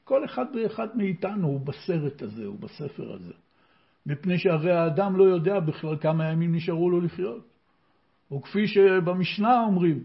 כל 0.04 0.24
אחד 0.24 0.46
ואחד 0.54 0.96
מאיתנו 0.96 1.46
הוא 1.46 1.60
בסרט 1.60 2.22
הזה, 2.22 2.44
הוא 2.44 2.58
בספר 2.60 3.12
הזה. 3.12 3.32
מפני 4.06 4.38
שהרי 4.38 4.72
האדם 4.72 5.16
לא 5.16 5.24
יודע 5.24 5.60
בכלל 5.60 5.96
כמה 5.96 6.28
ימים 6.28 6.54
נשארו 6.54 6.90
לו 6.90 7.00
לחיות. 7.00 7.46
וכפי 8.32 8.66
שבמשנה 8.66 9.60
אומרים, 9.60 10.04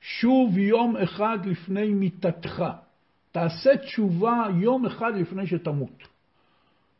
שוב 0.00 0.58
יום 0.58 0.96
אחד 0.96 1.46
לפני 1.46 1.90
מיתתך. 1.94 2.64
תעשה 3.32 3.76
תשובה 3.76 4.46
יום 4.60 4.86
אחד 4.86 5.12
לפני 5.14 5.46
שתמות. 5.46 6.08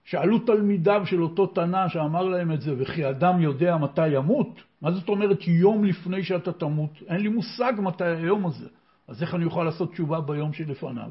שאלו 0.04 0.38
תלמידיו 0.38 1.02
של 1.06 1.22
אותו 1.22 1.46
תנא 1.46 1.88
שאמר 1.88 2.22
להם 2.22 2.52
את 2.52 2.60
זה, 2.60 2.74
וכי 2.78 3.08
אדם 3.08 3.40
יודע 3.40 3.76
מתי 3.76 4.08
ימות? 4.08 4.62
מה 4.82 4.92
זאת 4.92 5.08
אומרת 5.08 5.48
יום 5.48 5.84
לפני 5.84 6.22
שאתה 6.22 6.52
תמות? 6.52 6.90
אין 7.06 7.20
לי 7.20 7.28
מושג 7.28 7.72
מתי 7.78 8.04
היום 8.04 8.46
הזה. 8.46 8.68
אז 9.08 9.22
איך 9.22 9.34
אני 9.34 9.44
אוכל 9.44 9.64
לעשות 9.64 9.92
תשובה 9.92 10.20
ביום 10.20 10.52
שלפניו? 10.52 11.10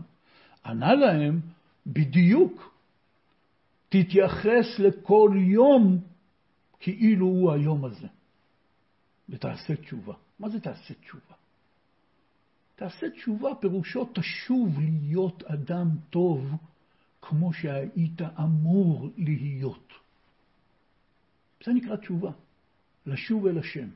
ענה 0.66 0.94
להם, 0.94 1.40
בדיוק. 1.88 2.76
תתייחס 3.90 4.80
לכל 4.80 5.32
יום 5.36 5.98
כאילו 6.80 7.26
הוא 7.26 7.52
היום 7.52 7.86
הזה. 7.86 8.08
ותעשה 9.30 9.76
תשובה. 9.76 10.14
מה 10.40 10.50
זה 10.50 10.60
תעשה 10.60 10.94
תשובה? 10.94 11.39
תעשה 12.80 13.10
תשובה 13.10 13.56
פירושו 13.56 14.10
תשוב 14.14 14.80
להיות 14.80 15.44
אדם 15.44 15.88
טוב 16.10 16.52
כמו 17.22 17.54
שהיית 17.54 18.22
אמור 18.40 19.10
להיות. 19.18 19.94
זה 21.66 21.74
נקרא 21.74 21.96
תשובה, 21.96 22.32
לשוב 23.06 23.48
אל 23.48 23.58
השם. 23.58 23.88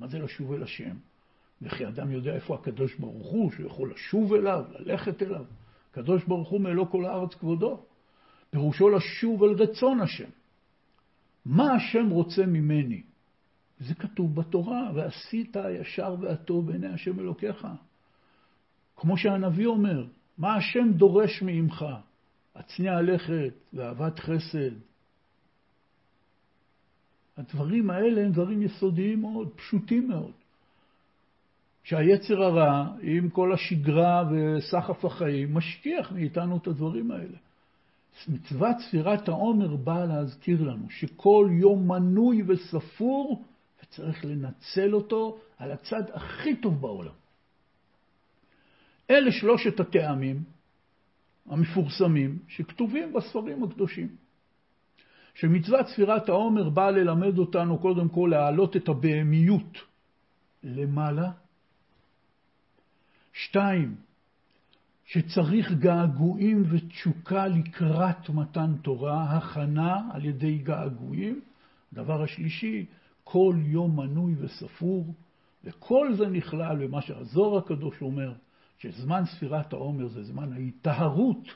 מה 0.00 0.06
זה 0.06 0.18
לשוב 0.18 0.52
אל 0.52 0.62
השם? 0.62 0.96
וכי 1.62 1.86
אדם 1.86 2.10
יודע 2.10 2.34
איפה 2.34 2.54
הקדוש 2.54 2.94
ברוך 2.94 3.26
הוא, 3.26 3.50
שהוא 3.50 3.66
יכול 3.66 3.90
לשוב 3.90 4.34
אליו, 4.34 4.64
ללכת 4.78 5.22
אליו. 5.22 5.44
הקדוש 5.90 6.24
ברוך 6.24 6.48
הוא 6.48 6.60
מלוא 6.60 6.86
כל 6.86 7.04
הארץ 7.04 7.34
כבודו. 7.34 7.84
פירושו 8.50 8.88
לשוב 8.88 9.44
אל 9.44 9.50
רצון 9.50 10.00
השם. 10.00 10.30
מה 11.46 11.72
השם 11.72 12.10
רוצה 12.10 12.46
ממני? 12.46 13.02
זה 13.80 13.94
כתוב 13.94 14.34
בתורה, 14.34 14.90
ועשית 14.94 15.56
הישר 15.56 16.16
והטוב 16.20 16.66
בעיני 16.66 16.88
השם 16.88 17.20
אלוקיך. 17.20 17.66
כמו 19.02 19.16
שהנביא 19.16 19.66
אומר, 19.66 20.04
מה 20.38 20.54
השם 20.56 20.92
דורש 20.92 21.42
מעמך? 21.42 21.84
הצניע 22.54 23.00
לכת 23.02 23.52
ואהבת 23.72 24.18
חסד. 24.18 24.70
הדברים 27.36 27.90
האלה 27.90 28.20
הם 28.20 28.32
דברים 28.32 28.62
יסודיים 28.62 29.20
מאוד, 29.20 29.48
פשוטים 29.56 30.08
מאוד. 30.08 30.32
שהיצר 31.84 32.42
הרע, 32.42 32.86
עם 33.02 33.30
כל 33.30 33.52
השגרה 33.52 34.24
וסחף 34.30 35.04
החיים, 35.04 35.54
משכיח 35.54 36.12
מאיתנו 36.12 36.56
את 36.56 36.66
הדברים 36.66 37.10
האלה. 37.10 37.38
מצוות 38.28 38.76
ספירת 38.88 39.28
העומר 39.28 39.76
באה 39.76 40.06
להזכיר 40.06 40.62
לנו 40.62 40.90
שכל 40.90 41.48
יום 41.52 41.88
מנוי 41.88 42.42
וספור 42.46 43.44
וצריך 43.82 44.24
לנצל 44.24 44.94
אותו 44.94 45.38
על 45.58 45.70
הצד 45.70 46.02
הכי 46.14 46.56
טוב 46.56 46.80
בעולם. 46.80 47.21
אלה 49.10 49.32
שלושת 49.32 49.80
הטעמים 49.80 50.42
המפורסמים 51.46 52.38
שכתובים 52.48 53.12
בספרים 53.12 53.64
הקדושים. 53.64 54.08
שמצוות 55.34 55.86
ספירת 55.86 56.28
העומר 56.28 56.68
באה 56.68 56.90
ללמד 56.90 57.38
אותנו 57.38 57.78
קודם 57.78 58.08
כל 58.08 58.28
להעלות 58.30 58.76
את 58.76 58.88
הבהמיות 58.88 59.78
למעלה. 60.62 61.30
שתיים, 63.32 63.96
שצריך 65.04 65.72
געגועים 65.72 66.64
ותשוקה 66.70 67.46
לקראת 67.46 68.30
מתן 68.30 68.74
תורה, 68.82 69.36
הכנה 69.36 70.08
על 70.12 70.24
ידי 70.24 70.58
געגועים. 70.58 71.40
דבר 71.92 72.22
השלישי, 72.22 72.86
כל 73.24 73.56
יום 73.58 74.00
מנוי 74.00 74.34
וספור, 74.38 75.14
וכל 75.64 76.14
זה 76.14 76.26
נכלל 76.26 76.86
במה 76.86 77.02
שהזוהר 77.02 77.58
הקדוש 77.58 78.02
אומר, 78.02 78.32
שזמן 78.82 79.22
ספירת 79.24 79.72
העומר 79.72 80.08
זה 80.08 80.22
זמן 80.22 80.52
ההיטהרות 80.52 81.48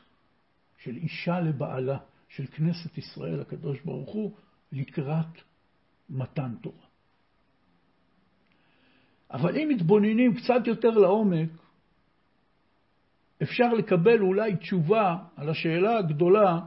של 0.79 0.97
אישה 0.97 1.41
לבעלה, 1.41 1.99
של 2.29 2.47
כנסת 2.47 2.99
ישראל, 2.99 3.41
הקדוש 3.41 3.81
ברוך 3.81 4.11
הוא, 4.11 4.31
לקראת 4.73 5.27
מתן 6.11 6.55
תורה. 6.63 6.87
אבל 9.31 9.57
אם 9.57 9.69
מתבוננים 9.69 10.35
קצת 10.35 10.67
יותר 10.67 10.91
לעומק, 10.91 11.49
אפשר 13.43 13.75
לקבל 13.75 14.21
אולי 14.21 14.57
תשובה 14.57 15.17
על 15.37 15.49
השאלה 15.49 15.99
הגדולה, 15.99 16.59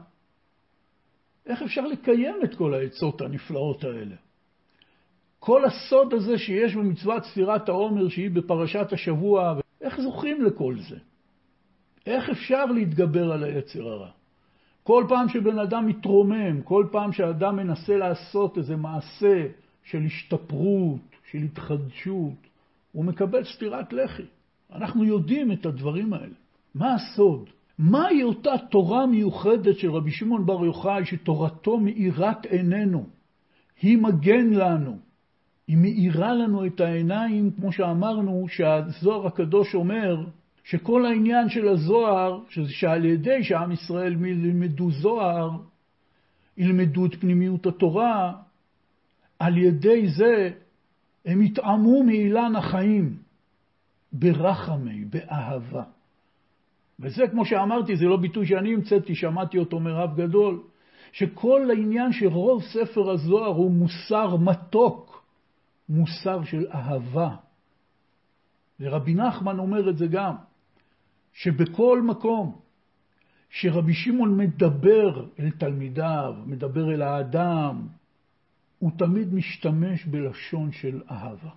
איך 1.45 1.62
אפשר 1.62 1.88
לקיים 1.88 2.36
את 2.43 2.56
כל 2.56 2.74
העצות 2.74 3.22
הנפלאות 3.22 3.84
האלה? 3.84 4.15
כל 5.39 5.65
הסוד 5.65 6.13
הזה 6.13 6.38
שיש 6.38 6.76
במצוות 6.76 7.24
ספירת 7.24 7.69
העומר 7.69 8.10
שהיא 8.10 8.32
בפרשת 8.32 8.93
השבוע, 8.93 9.60
איך 9.82 10.02
זוכים 10.02 10.42
לכל 10.42 10.76
זה? 10.89 10.98
איך 12.06 12.30
אפשר 12.30 12.65
להתגבר 12.65 13.32
על 13.32 13.44
היצר 13.44 13.88
הרע? 13.88 14.10
כל 14.84 15.06
פעם 15.10 15.30
שבן 15.30 15.60
אדם 15.60 15.88
מתרומם, 15.88 16.62
כל 16.62 16.86
פעם 16.92 17.12
שאדם 17.12 17.56
מנסה 17.56 17.98
לעשות 17.98 18.58
איזה 18.58 18.76
מעשה 18.76 19.48
של 19.84 20.02
השתפרות, 20.06 21.00
של 21.32 21.38
התחדשות, 21.38 22.48
הוא 22.92 23.06
מקבל 23.06 23.44
סטירת 23.44 23.94
לחי. 23.94 24.24
אנחנו 24.74 25.06
יודעים 25.06 25.52
את 25.52 25.65
הדברים 25.65 26.13
האלה. 26.13 26.34
מה 26.76 26.96
הסוד? 26.96 27.50
מהי 27.80 28.24
אותה 28.24 28.52
תורה 28.72 29.06
מיוחדת 29.06 29.78
של 29.78 29.92
רבי 29.92 30.12
שמעון 30.12 30.46
בר 30.46 30.65
יוחאי, 30.65 31.06
שתורתו 31.06 31.78
מאירת 31.78 32.46
עינינו? 32.46 33.06
היא 33.82 33.98
מגן 33.98 34.50
לנו. 34.50 34.98
היא 35.69 35.77
מאירה 35.77 36.34
לנו 36.34 36.65
את 36.65 36.79
העיניים, 36.79 37.51
כמו 37.51 37.71
שאמרנו, 37.71 38.45
שהזוהר 38.49 39.27
הקדוש 39.27 39.75
אומר, 39.75 40.25
שכל 40.63 41.05
העניין 41.05 41.49
של 41.49 41.67
הזוהר, 41.67 42.39
שעל 42.67 43.05
ידי 43.05 43.43
שעם 43.43 43.71
ישראל 43.71 44.25
ילמדו 44.25 44.91
זוהר, 44.91 45.49
ילמדו 46.58 47.05
את 47.05 47.15
פנימיות 47.15 47.65
התורה, 47.65 48.34
על 49.39 49.58
ידי 49.58 50.08
זה 50.08 50.49
הם 51.25 51.41
יטעמו 51.41 52.03
מאילן 52.03 52.55
החיים, 52.55 53.17
ברחמי, 54.13 55.05
באהבה. 55.05 55.84
וזה, 56.99 57.27
כמו 57.27 57.45
שאמרתי, 57.45 57.95
זה 57.95 58.05
לא 58.05 58.17
ביטוי 58.17 58.45
שאני 58.45 58.73
המצאתי, 58.73 59.15
שמעתי 59.15 59.58
אותו 59.58 59.79
מרב 59.79 60.21
גדול, 60.21 60.62
שכל 61.12 61.69
העניין 61.69 62.12
שרוב 62.12 62.63
ספר 62.63 63.12
הזוהר 63.12 63.47
הוא 63.47 63.71
מוסר 63.71 64.36
מתוק, 64.36 65.09
מוסר 65.89 66.43
של 66.43 66.67
אהבה. 66.73 67.36
ורבי 68.80 69.13
נחמן 69.13 69.60
אומר 69.60 69.89
את 69.89 69.97
זה 69.97 70.08
גם, 70.08 70.36
שבכל 71.34 72.02
מקום 72.02 72.60
שרבי 73.49 73.93
שמעון 73.93 74.38
מדבר 74.38 75.25
אל 75.39 75.52
תלמידיו, 75.52 76.34
מדבר 76.45 76.93
אל 76.93 77.02
האדם, 77.02 77.88
הוא 78.80 78.91
תמיד 78.97 79.34
משתמש 79.34 80.06
בלשון 80.06 80.71
של 80.71 81.02
אהבה. 81.12 81.49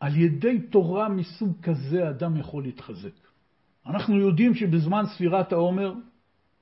על 0.00 0.16
ידי 0.16 0.60
תורה 0.60 1.08
מסוג 1.08 1.52
כזה 1.62 2.10
אדם 2.10 2.36
יכול 2.36 2.62
להתחזק. 2.62 3.14
אנחנו 3.86 4.18
יודעים 4.18 4.54
שבזמן 4.54 5.04
ספירת 5.06 5.52
העומר, 5.52 5.94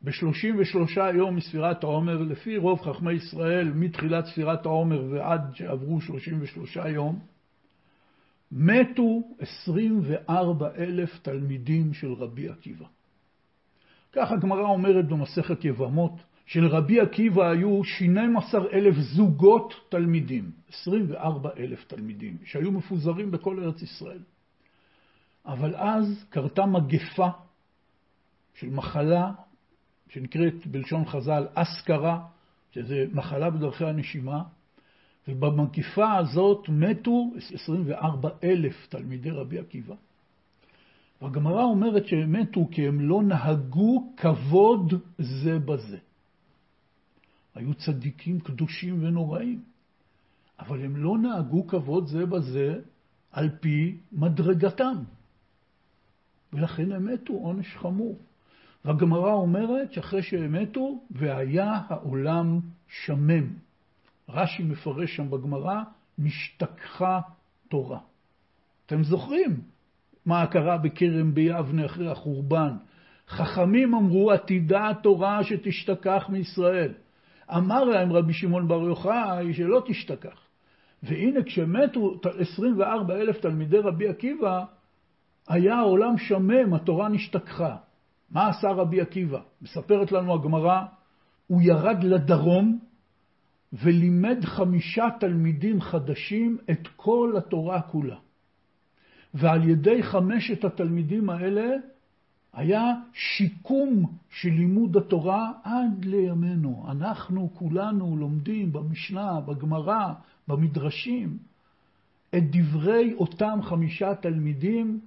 ב-33 0.03 1.01
יום 1.15 1.37
מספירת 1.37 1.85
העומר, 1.85 2.23
לפי 2.23 2.57
רוב 2.57 2.81
חכמי 2.81 3.13
ישראל, 3.13 3.73
מתחילת 3.75 4.27
ספירת 4.27 4.67
העומר 4.67 5.05
ועד 5.11 5.55
שעברו 5.55 6.01
33 6.01 6.77
יום, 6.77 7.19
מתו 8.53 9.23
24 9.39 10.71
אלף 10.79 11.19
תלמידים 11.23 11.95
של 11.95 12.13
רבי 12.13 12.49
עקיבא. 12.49 12.87
כך 14.13 14.33
הגמרא 14.33 14.63
אומרת 14.63 15.09
במסכת 15.09 15.65
יבמות, 15.65 16.13
שלרבי 16.47 17.01
עקיבא 17.01 17.51
היו 17.51 17.85
12 17.85 18.73
אלף 18.73 18.95
זוגות 18.95 19.75
תלמידים, 19.89 20.51
24 20.69 21.51
אלף 21.59 21.85
תלמידים, 21.85 22.37
שהיו 22.45 22.73
מפוזרים 22.73 23.31
בכל 23.31 23.65
ארץ 23.65 23.83
ישראל. 23.83 24.23
אבל 25.47 25.77
אז 25.77 26.25
קרתה 26.31 26.67
מגפה 26.67 27.29
של 28.55 28.71
מחלה 28.71 29.33
שנקראת 30.09 30.66
בלשון 30.66 31.05
חז"ל 31.05 31.47
אסקרה, 31.55 32.27
שזה 32.73 33.05
מחלה 33.12 33.51
בדרכי 33.51 33.85
הנשימה, 33.85 34.42
ובמגפה 35.29 36.16
הזאת 36.16 36.69
מתו 36.69 37.33
24 37.55 38.29
אלף 38.45 38.87
תלמידי 38.88 39.31
רבי 39.31 39.59
עקיבא. 39.59 39.95
והגמרא 41.23 41.62
אומרת 41.62 42.07
שהם 42.07 42.33
מתו 42.33 42.69
כי 42.71 42.88
הם 42.88 43.01
לא 43.01 43.23
נהגו 43.23 44.12
כבוד 44.16 44.95
זה 45.19 45.59
בזה. 45.59 45.99
היו 47.55 47.75
צדיקים 47.75 48.40
קדושים 48.40 49.05
ונוראים, 49.05 49.62
אבל 50.59 50.85
הם 50.85 50.97
לא 50.97 51.19
נהגו 51.19 51.66
כבוד 51.66 52.07
זה 52.07 52.27
בזה 52.27 52.81
על 53.33 53.51
פי 53.61 53.99
מדרגתם. 54.12 54.97
ולכן 56.53 56.92
הם 56.92 57.14
מתו 57.14 57.33
עונש 57.33 57.77
חמור. 57.77 58.19
והגמרא 58.87 59.33
אומרת 59.33 59.92
שאחרי 59.92 60.22
שהם 60.22 60.53
מתו, 60.53 61.01
והיה 61.11 61.81
העולם 61.88 62.61
שמם. 62.88 63.46
רש"י 64.29 64.62
מפרש 64.62 65.16
שם 65.16 65.31
בגמרא, 65.31 65.83
נשתכחה 66.18 67.20
תורה. 67.68 67.99
אתם 68.87 69.03
זוכרים 69.03 69.61
מה 70.27 70.46
קרה 70.46 70.79
בכרם 70.79 71.35
ביבנה 71.35 71.87
אחרי 71.87 72.11
החורבן? 72.11 72.77
חכמים 73.29 73.94
אמרו, 73.94 74.33
עתידה 74.33 74.90
התורה 74.90 75.44
שתשתכח 75.44 76.27
מישראל. 76.29 76.92
אמר 77.57 77.85
להם 77.85 78.12
רבי 78.12 78.33
שמעון 78.33 78.68
בר 78.68 78.83
יוחאי 78.83 79.55
שלא 79.55 79.83
תשתכח. 79.87 80.40
והנה 81.03 81.42
כשמתו 81.42 82.20
24 82.38 83.16
אלף 83.16 83.40
תלמידי 83.40 83.79
רבי 83.79 84.09
עקיבא, 84.09 84.64
היה 85.49 85.75
העולם 85.75 86.18
שמם, 86.18 86.75
התורה 86.75 87.09
נשתכחה. 87.09 87.77
מה 88.31 88.49
עשה 88.49 88.69
רבי 88.69 89.01
עקיבא? 89.01 89.41
מספרת 89.62 90.12
לנו 90.12 90.35
הגמרא, 90.35 90.83
הוא 91.47 91.62
ירד 91.62 92.05
לדרום 92.05 92.79
ולימד 93.73 94.45
חמישה 94.45 95.05
תלמידים 95.21 95.81
חדשים 95.81 96.59
את 96.71 96.89
כל 96.97 97.35
התורה 97.37 97.83
כולה. 97.83 98.17
ועל 99.35 99.69
ידי 99.69 100.03
חמשת 100.03 100.65
התלמידים 100.65 101.31
האלה 101.31 101.77
היה 102.53 102.95
שיקום 103.12 104.17
של 104.31 104.49
לימוד 104.49 104.97
התורה 104.97 105.53
עד 105.62 106.05
לימינו. 106.05 106.87
אנחנו 106.91 107.51
כולנו 107.55 108.17
לומדים 108.17 108.73
במשנה, 108.73 109.41
בגמרא, 109.41 110.12
במדרשים, 110.49 111.39
את 112.37 112.43
דברי 112.51 113.15
אותם 113.15 113.59
חמישה 113.62 114.15
תלמידים 114.15 115.01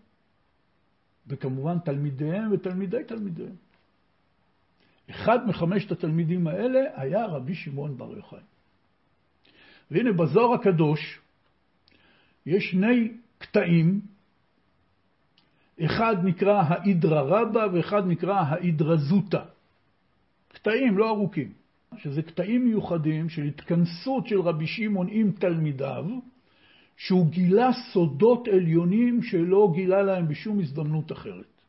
וכמובן 1.30 1.80
תלמידיהם 1.80 2.52
ותלמידי 2.52 3.04
תלמידיהם. 3.08 3.56
אחד 5.10 5.48
מחמשת 5.48 5.92
התלמידים 5.92 6.48
האלה 6.48 6.80
היה 6.96 7.26
רבי 7.26 7.56
שמעון 7.56 7.98
בר 7.98 8.16
יוחאי. 8.18 8.40
והנה 9.92 10.12
בזוהר 10.12 10.54
הקדוש 10.54 11.20
יש 12.46 12.72
שני 12.72 13.12
קטעים, 13.38 14.02
אחד 15.86 16.16
נקרא 16.24 16.62
האידרא 16.68 17.22
רבא 17.22 17.68
ואחד 17.74 18.08
נקרא 18.08 18.40
האידרא 18.40 18.96
זוטא. 18.96 19.44
קטעים 20.54 20.98
לא 20.98 21.10
ארוכים, 21.10 21.54
שזה 21.98 22.22
קטעים 22.22 22.66
מיוחדים 22.66 23.30
של 23.30 23.44
התכנסות 23.44 24.28
של 24.28 24.42
רבי 24.42 24.68
שמעון 24.68 25.08
עם 25.10 25.32
תלמידיו, 25.32 26.06
שהוא 27.00 27.28
גילה 27.30 27.70
סודות 27.94 28.48
עליונים 28.48 29.24
שלא 29.24 29.72
גילה 29.76 30.02
להם 30.02 30.28
בשום 30.28 30.60
הזדמנות 30.60 31.12
אחרת. 31.12 31.62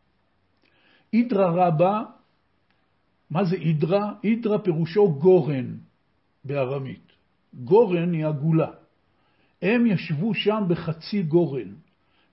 אידרא 1.13 1.51
רבה, 1.51 2.03
מה 3.31 3.45
זה 3.45 3.57
אידרא? 3.57 4.13
אידרא 4.25 4.59
פירושו 4.59 5.13
גורן 5.19 5.77
בארמית. 6.45 7.13
גורן 7.55 8.13
היא 8.13 8.27
עגולה. 8.27 8.71
הם 9.63 9.87
ישבו 9.87 10.35
שם 10.35 10.65
בחצי 10.69 11.23
גורן, 11.23 11.75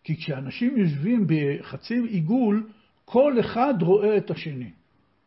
כי 0.03 0.17
כשאנשים 0.17 0.77
יושבים 0.77 1.27
בחצי 1.27 1.95
עיגול, 2.09 2.69
כל 3.05 3.39
אחד 3.39 3.73
רואה 3.81 4.17
את 4.17 4.31
השני. 4.31 4.71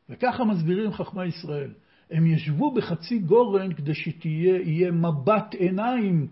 וככה 0.09 0.45
מסבירים 0.45 0.93
חכמי 0.93 1.25
ישראל. 1.25 1.71
הם 2.11 2.27
ישבו 2.27 2.75
בחצי 2.75 3.19
גורן 3.19 3.73
כדי 3.73 3.95
שיהיה 3.95 4.91
מבט 4.91 5.55
עיניים 5.55 6.29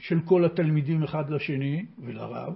של 0.00 0.20
כל 0.20 0.44
התלמידים 0.44 1.02
אחד 1.02 1.30
לשני 1.30 1.86
ולרב, 1.98 2.54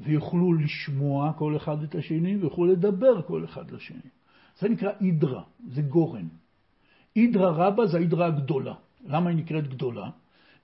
ויוכלו 0.00 0.52
לשמוע 0.52 1.32
כל 1.32 1.56
אחד 1.56 1.82
את 1.82 1.94
השני 1.94 2.36
ויוכלו 2.36 2.66
לדבר 2.66 3.22
כל 3.22 3.44
אחד 3.44 3.70
לשני. 3.70 4.10
זה 4.58 4.68
נקרא 4.68 4.90
אידרא, 5.00 5.42
זה 5.68 5.82
גורן. 5.82 6.28
אידרא 7.16 7.50
רבא 7.50 7.86
זה 7.86 7.96
האידרא 7.96 8.26
הגדולה. 8.26 8.74
למה 9.06 9.30
היא 9.30 9.38
נקראת 9.38 9.68
גדולה? 9.68 10.10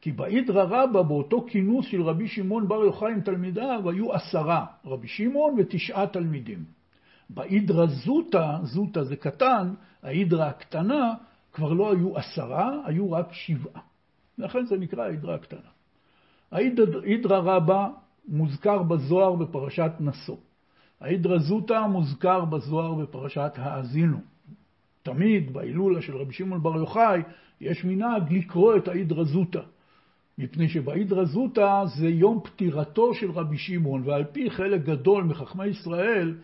כי 0.01 0.13
באידרא 0.13 0.65
רבא, 0.65 1.03
באותו 1.03 1.47
כינוס 1.49 1.87
של 1.87 2.03
רבי 2.03 2.29
שמעון 2.29 2.69
בר 2.69 2.85
יוחאי 2.85 3.13
עם 3.13 3.21
תלמידיו, 3.21 3.91
היו 3.91 4.13
עשרה, 4.13 4.67
רבי 4.85 5.09
שמעון 5.09 5.55
ותשעה 5.59 6.07
תלמידים. 6.07 6.65
באידרא 7.31 7.87
זוטא, 7.87 8.59
זוטא 8.63 9.03
זה 9.03 9.17
קטן, 9.17 9.75
האידרא 10.03 10.45
הקטנה, 10.45 11.15
כבר 11.53 11.73
לא 11.73 11.93
היו 11.93 12.19
עשרה, 12.19 12.81
היו 12.85 13.13
רק 13.13 13.33
שבעה. 13.33 13.83
לכן 14.39 14.65
זה 14.65 14.77
נקרא 14.77 15.03
ההידרה 15.03 15.35
הקטנה. 15.35 15.71
ההידרה 16.53 17.39
רבה 17.39 17.89
מוזכר 18.29 18.83
בזוהר 18.83 19.35
בפרשת 19.35 19.93
נשוא. 20.01 20.37
ההידרה 21.01 21.39
זוטה 21.39 21.87
מוזכר 21.87 22.45
בזוהר 22.45 22.95
בפרשת 22.95 23.53
האזינו. 23.57 24.21
תמיד 25.03 25.53
בהילולה 25.53 26.03
של 26.03 26.17
רבי 26.17 26.33
שמעון 26.33 26.63
בר 26.63 26.77
יוחאי 26.77 27.23
יש 27.61 27.85
מנהג 27.85 28.33
לקרוא 28.33 28.77
את 28.77 28.89
ההידרה 28.89 29.25
זוטה. 29.25 29.61
מפני 30.39 30.69
שבהידרה 30.69 31.25
זוטה 31.25 31.83
זה 31.99 32.09
יום 32.09 32.41
פטירתו 32.45 33.15
של 33.15 33.31
רבי 33.31 33.59
שמעון, 33.59 34.03
ועל 34.05 34.25
פי 34.25 34.51
חלק 34.51 34.85
גדול 34.85 35.25
מחכמי 35.25 35.67
ישראל, 35.67 36.35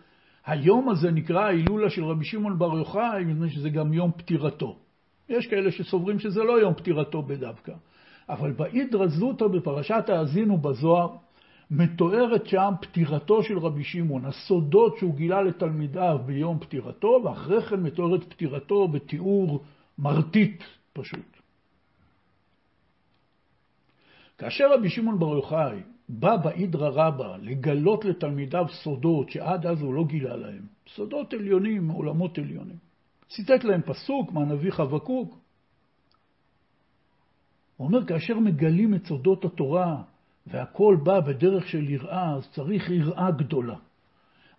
היום 0.45 0.89
הזה 0.89 1.11
נקרא 1.11 1.41
ההילולה 1.41 1.89
של 1.89 2.03
רבי 2.03 2.25
שמעון 2.25 2.59
בר 2.59 2.77
יוחאי, 2.77 3.25
מפני 3.25 3.49
שזה 3.49 3.69
גם 3.69 3.93
יום 3.93 4.11
פטירתו. 4.11 4.77
יש 5.29 5.47
כאלה 5.47 5.71
שסוברים 5.71 6.19
שזה 6.19 6.43
לא 6.43 6.59
יום 6.59 6.73
פטירתו 6.73 7.21
בדווקא. 7.21 7.73
אבל 8.29 8.51
באידרא 8.51 9.07
זוטא 9.07 9.47
בפרשת 9.47 10.09
האזינו 10.09 10.57
בזוהר, 10.57 11.09
מתוארת 11.71 12.47
שם 12.47 12.73
פטירתו 12.81 13.43
של 13.43 13.59
רבי 13.59 13.83
שמעון, 13.83 14.25
הסודות 14.25 14.97
שהוא 14.97 15.15
גילה 15.15 15.41
לתלמידיו 15.41 16.19
ביום 16.25 16.59
פטירתו, 16.59 17.21
ואחרי 17.23 17.61
כן 17.61 17.79
מתוארת 17.79 18.23
פטירתו 18.23 18.87
בתיאור 18.87 19.63
מרטיט 19.97 20.63
פשוט. 20.93 21.37
כאשר 24.37 24.73
רבי 24.73 24.89
שמעון 24.89 25.19
בר 25.19 25.35
יוחאי 25.35 25.79
בא 26.09 26.37
באידרא 26.37 26.89
רבא 26.89 27.37
לגלות 27.41 28.05
לתלמידיו 28.05 28.65
סודות 28.69 29.29
שעד 29.29 29.65
אז 29.65 29.81
הוא 29.81 29.93
לא 29.93 30.05
גילה 30.05 30.35
להם, 30.35 30.61
סודות 30.95 31.33
עליונים 31.33 31.87
מעולמות 31.87 32.37
עליונים, 32.37 32.77
ציטט 33.29 33.63
להם 33.63 33.81
פסוק 33.81 34.31
מהנביא 34.31 34.71
חבקוק. 34.71 35.39
הוא 37.77 37.87
אומר, 37.87 38.05
כאשר 38.05 38.39
מגלים 38.39 38.95
את 38.95 39.05
סודות 39.05 39.45
התורה 39.45 40.03
והכל 40.47 40.97
בא 41.03 41.19
בדרך 41.19 41.67
של 41.67 41.89
יראה, 41.89 42.35
אז 42.35 42.49
צריך 42.51 42.89
יראה 42.89 43.31
גדולה. 43.31 43.75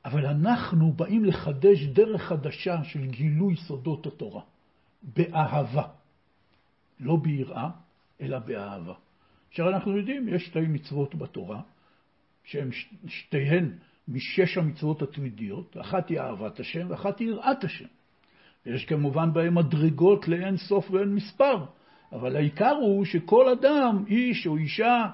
אבל 0.04 0.26
אנחנו 0.26 0.92
באים 0.92 1.24
לחדש 1.24 1.84
דרך 1.92 2.22
חדשה 2.22 2.84
של 2.84 3.06
גילוי 3.06 3.56
סודות 3.56 4.06
התורה, 4.06 4.42
באהבה. 5.02 5.88
לא 7.00 7.16
ביראה, 7.16 7.70
אלא 8.20 8.38
באהבה. 8.38 8.94
עכשיו 9.48 9.68
אנחנו 9.68 9.96
יודעים, 9.96 10.28
יש 10.28 10.46
שתי 10.46 10.60
מצוות 10.60 11.14
בתורה, 11.14 11.60
שהן 12.44 12.68
שתיהן 13.06 13.78
משש 14.08 14.58
המצוות 14.58 15.02
התמידיות, 15.02 15.76
אחת 15.80 16.08
היא 16.08 16.20
אהבת 16.20 16.60
השם 16.60 16.90
ואחת 16.90 17.18
היא 17.18 17.28
יראת 17.28 17.64
השם. 17.64 17.86
יש 18.66 18.84
כמובן 18.84 19.32
בהם 19.32 19.54
מדרגות 19.54 20.28
לאין 20.28 20.56
סוף 20.56 20.90
ואין 20.90 21.14
מספר, 21.14 21.64
אבל 22.12 22.36
העיקר 22.36 22.74
הוא 22.80 23.04
שכל 23.04 23.48
אדם, 23.48 24.04
איש 24.08 24.46
או 24.46 24.56
אישה, 24.56 25.04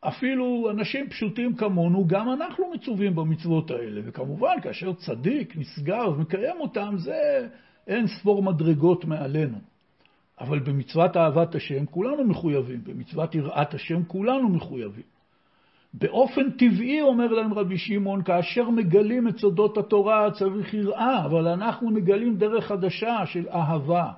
אפילו 0.00 0.70
אנשים 0.70 1.08
פשוטים 1.08 1.56
כמונו, 1.56 2.06
גם 2.06 2.32
אנחנו 2.32 2.70
מצווים 2.74 3.14
במצוות 3.14 3.70
האלה. 3.70 4.00
וכמובן, 4.04 4.60
כאשר 4.62 4.92
צדיק 4.92 5.56
נסגר 5.56 6.10
ומקיים 6.12 6.56
אותם, 6.60 6.94
זה 6.98 7.48
אין 7.86 8.06
ספור 8.06 8.42
מדרגות 8.42 9.04
מעלינו. 9.04 9.58
אבל 10.40 10.58
במצוות 10.58 11.16
אהבת 11.16 11.54
השם 11.54 11.86
כולנו 11.86 12.24
מחויבים, 12.24 12.84
במצוות 12.84 13.34
יראת 13.34 13.74
השם 13.74 14.04
כולנו 14.04 14.48
מחויבים. 14.48 15.09
באופן 15.94 16.50
טבעי, 16.50 17.00
אומר 17.00 17.26
להם 17.26 17.54
רבי 17.54 17.78
שמעון, 17.78 18.22
כאשר 18.22 18.70
מגלים 18.70 19.28
את 19.28 19.38
סודות 19.38 19.78
התורה 19.78 20.30
צריך 20.30 20.74
יראה, 20.74 21.24
אבל 21.24 21.48
אנחנו 21.48 21.90
מגלים 21.90 22.36
דרך 22.36 22.66
חדשה 22.66 23.26
של 23.26 23.48
אהבה. 23.48 24.12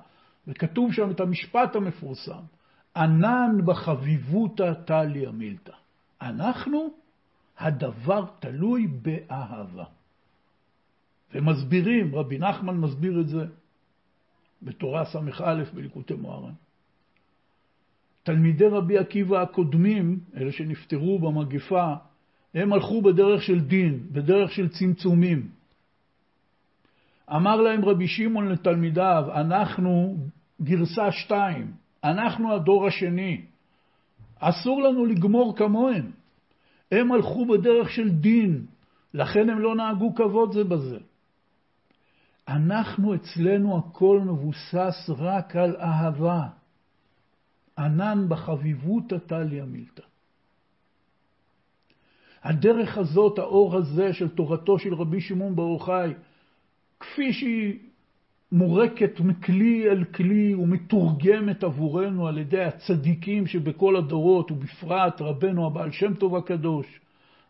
וכתוב 0.47 0.93
שם 0.93 1.11
את 1.11 1.19
המשפט 1.19 1.75
המפורסם, 1.75 2.41
ענן 2.95 3.57
בחביבותא 3.65 4.73
טליה 4.73 5.31
מילתא. 5.31 5.71
אנחנו, 6.21 6.89
הדבר 7.57 8.25
תלוי 8.39 8.87
באהבה. 8.87 9.85
ומסבירים, 11.33 12.15
רבי 12.15 12.37
נחמן 12.37 12.77
מסביר 12.77 13.21
את 13.21 13.27
זה 13.27 13.45
בתורה 14.61 15.05
ס"א 15.05 15.63
בליקוטי 15.73 16.13
מוהר"ן. 16.13 16.53
תלמידי 18.23 18.67
רבי 18.67 18.97
עקיבא 18.97 19.41
הקודמים, 19.41 20.19
אלה 20.35 20.51
שנפטרו 20.51 21.19
במגפה, 21.19 21.93
הם 22.53 22.73
הלכו 22.73 23.01
בדרך 23.01 23.43
של 23.43 23.59
דין, 23.59 23.99
בדרך 24.11 24.51
של 24.51 24.69
צמצומים. 24.69 25.47
אמר 27.35 27.61
להם 27.61 27.85
רבי 27.85 28.07
שמעון 28.07 28.47
לתלמידיו, 28.47 29.23
אנחנו 29.35 30.17
גרסה 30.61 31.11
שתיים, 31.11 31.71
אנחנו 32.03 32.53
הדור 32.53 32.87
השני, 32.87 33.41
אסור 34.39 34.81
לנו 34.81 35.05
לגמור 35.05 35.55
כמוהם. 35.57 36.11
הם 36.91 37.11
הלכו 37.11 37.45
בדרך 37.45 37.89
של 37.89 38.09
דין, 38.09 38.65
לכן 39.13 39.49
הם 39.49 39.59
לא 39.59 39.75
נהגו 39.75 40.15
כבוד 40.15 40.51
זה 40.53 40.63
בזה. 40.63 40.97
אנחנו, 42.47 43.15
אצלנו 43.15 43.77
הכל 43.77 44.19
מבוסס 44.19 45.09
רק 45.17 45.55
על 45.55 45.75
אהבה. 45.75 46.47
ענן 47.77 48.25
בחביבות 48.29 49.13
טליה 49.27 49.65
מילתא. 49.65 50.03
הדרך 52.43 52.97
הזאת, 52.97 53.39
האור 53.39 53.75
הזה 53.75 54.13
של 54.13 54.29
תורתו 54.29 54.79
של 54.79 54.93
רבי 54.93 55.21
שמעון 55.21 55.55
בר 55.55 55.67
יוחאי, 55.67 56.13
כפי 56.99 57.33
שהיא 57.33 57.79
מורקת 58.51 59.19
מכלי 59.19 59.89
אל 59.89 60.03
כלי 60.03 60.55
ומתורגמת 60.55 61.63
עבורנו 61.63 62.27
על 62.27 62.37
ידי 62.37 62.63
הצדיקים 62.63 63.47
שבכל 63.47 63.95
הדורות, 63.95 64.51
ובפרט 64.51 65.21
רבנו 65.21 65.67
הבעל 65.67 65.91
שם 65.91 66.13
טוב 66.13 66.35
הקדוש, 66.35 66.99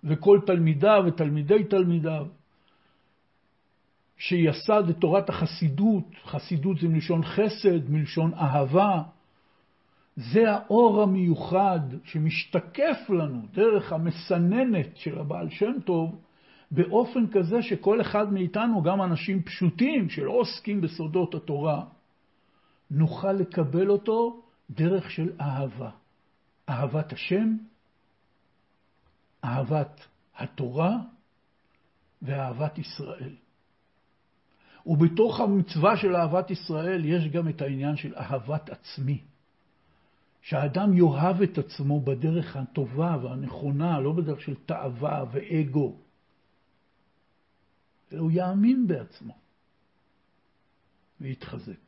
וכל 0.03 0.39
תלמידיו 0.45 1.03
ותלמידי 1.07 1.63
תלמידיו, 1.63 2.27
שיסד 4.17 4.89
את 4.89 4.97
תורת 4.97 5.29
החסידות, 5.29 6.03
חסידות 6.25 6.79
זה 6.79 6.88
מלשון 6.88 7.23
חסד, 7.23 7.89
מלשון 7.89 8.33
אהבה, 8.33 9.01
זה 10.15 10.52
האור 10.52 11.02
המיוחד 11.02 11.80
שמשתקף 12.04 12.97
לנו 13.10 13.41
דרך 13.54 13.93
המסננת 13.93 14.97
של 14.97 15.19
הבעל 15.19 15.49
שם 15.49 15.73
טוב, 15.86 16.21
באופן 16.71 17.28
כזה 17.32 17.62
שכל 17.62 18.02
אחד 18.02 18.34
מאיתנו, 18.34 18.82
גם 18.82 19.02
אנשים 19.02 19.43
פשוטים 19.43 20.10
שלא 20.10 20.32
עוסקים 20.32 20.82
בסודות 20.82 21.36
התורה, 21.36 21.86
נוכל 22.91 23.32
לקבל 23.32 23.89
אותו 23.89 24.41
דרך 24.69 25.12
של 25.12 25.32
אהבה. 25.41 25.89
אהבת 26.69 27.13
השם, 27.13 27.58
אהבת 29.43 30.06
התורה 30.38 30.97
ואהבת 32.21 32.78
ישראל. 32.78 33.36
ובתוך 34.86 35.39
המצווה 35.39 35.97
של 35.97 36.15
אהבת 36.15 36.52
ישראל 36.52 37.06
יש 37.06 37.28
גם 37.28 37.49
את 37.49 37.62
העניין 37.62 37.95
של 37.95 38.15
אהבת 38.15 38.69
עצמי. 38.69 39.21
שהאדם 40.43 40.97
יאהב 40.97 41.41
את 41.41 41.58
עצמו 41.58 42.01
בדרך 42.01 42.56
הטובה 42.56 43.17
והנכונה, 43.23 43.99
לא 43.99 44.12
בדרך 44.12 44.41
של 44.41 44.56
תאווה 44.65 45.25
ואגו. 45.32 45.95
אלא 48.12 48.21
הוא 48.21 48.32
יאמין 48.32 48.88
בעצמו 48.88 49.38
ויתחזק. 51.21 51.79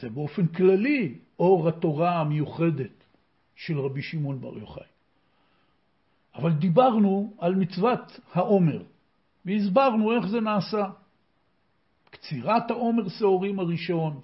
זה 0.00 0.10
באופן 0.10 0.46
כללי 0.46 1.18
אור 1.38 1.68
התורה 1.68 2.20
המיוחדת 2.20 3.04
של 3.54 3.78
רבי 3.78 4.02
שמעון 4.02 4.40
בר 4.40 4.58
יוחאי. 4.58 4.86
אבל 6.34 6.52
דיברנו 6.52 7.34
על 7.38 7.54
מצוות 7.54 8.20
העומר, 8.32 8.82
והסברנו 9.44 10.12
איך 10.12 10.26
זה 10.26 10.40
נעשה. 10.40 10.90
קצירת 12.10 12.70
העומר 12.70 13.08
שעורים 13.08 13.58
הראשון, 13.58 14.20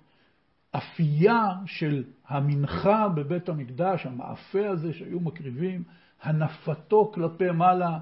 אפייה 0.71 1.49
של 1.67 2.05
המנחה 2.27 3.09
בבית 3.09 3.49
המקדש, 3.49 4.07
המאפה 4.07 4.69
הזה 4.69 4.93
שהיו 4.93 5.21
מקריבים, 5.21 5.85
הנפתו 6.23 7.11
כלפי 7.15 7.51
מעלה 7.51 7.99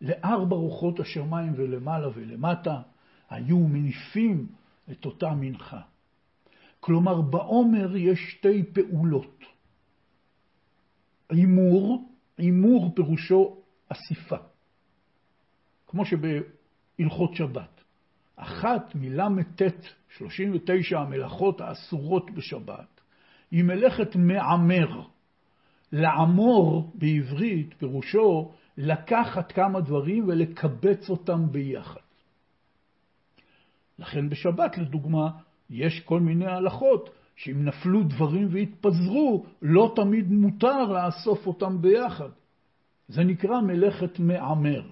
לארבע 0.00 0.56
רוחות 0.56 1.00
השמיים 1.00 1.52
ולמעלה 1.56 2.08
ולמטה, 2.14 2.82
היו 3.30 3.58
מניפים 3.58 4.46
את 4.90 5.06
אותה 5.06 5.30
מנחה. 5.34 5.80
כלומר, 6.80 7.20
בעומר 7.20 7.96
יש 7.96 8.18
שתי 8.30 8.62
פעולות. 8.72 9.44
הימור, 11.30 12.08
הימור 12.38 12.92
פירושו 12.94 13.56
אסיפה, 13.88 14.36
כמו 15.86 16.04
שבהלכות 16.04 17.34
שבת. 17.34 17.79
אחת 18.42 18.94
מל"ט 18.94 19.62
39 20.18 20.98
המלאכות 20.98 21.60
האסורות 21.60 22.30
בשבת 22.30 23.00
היא 23.50 23.64
מלאכת 23.64 24.16
מעמר. 24.16 25.02
לעמור 25.92 26.92
בעברית 26.94 27.74
פירושו 27.78 28.52
לקחת 28.76 29.52
כמה 29.52 29.80
דברים 29.80 30.28
ולקבץ 30.28 31.10
אותם 31.10 31.52
ביחד. 31.52 32.00
לכן 33.98 34.28
בשבת, 34.28 34.78
לדוגמה, 34.78 35.30
יש 35.70 36.00
כל 36.00 36.20
מיני 36.20 36.46
הלכות 36.46 37.10
שאם 37.36 37.64
נפלו 37.64 38.02
דברים 38.02 38.48
והתפזרו, 38.50 39.46
לא 39.62 39.92
תמיד 39.96 40.30
מותר 40.30 40.84
לאסוף 40.84 41.46
אותם 41.46 41.82
ביחד. 41.82 42.28
זה 43.08 43.24
נקרא 43.24 43.60
מלאכת 43.60 44.18
מעמר, 44.18 44.82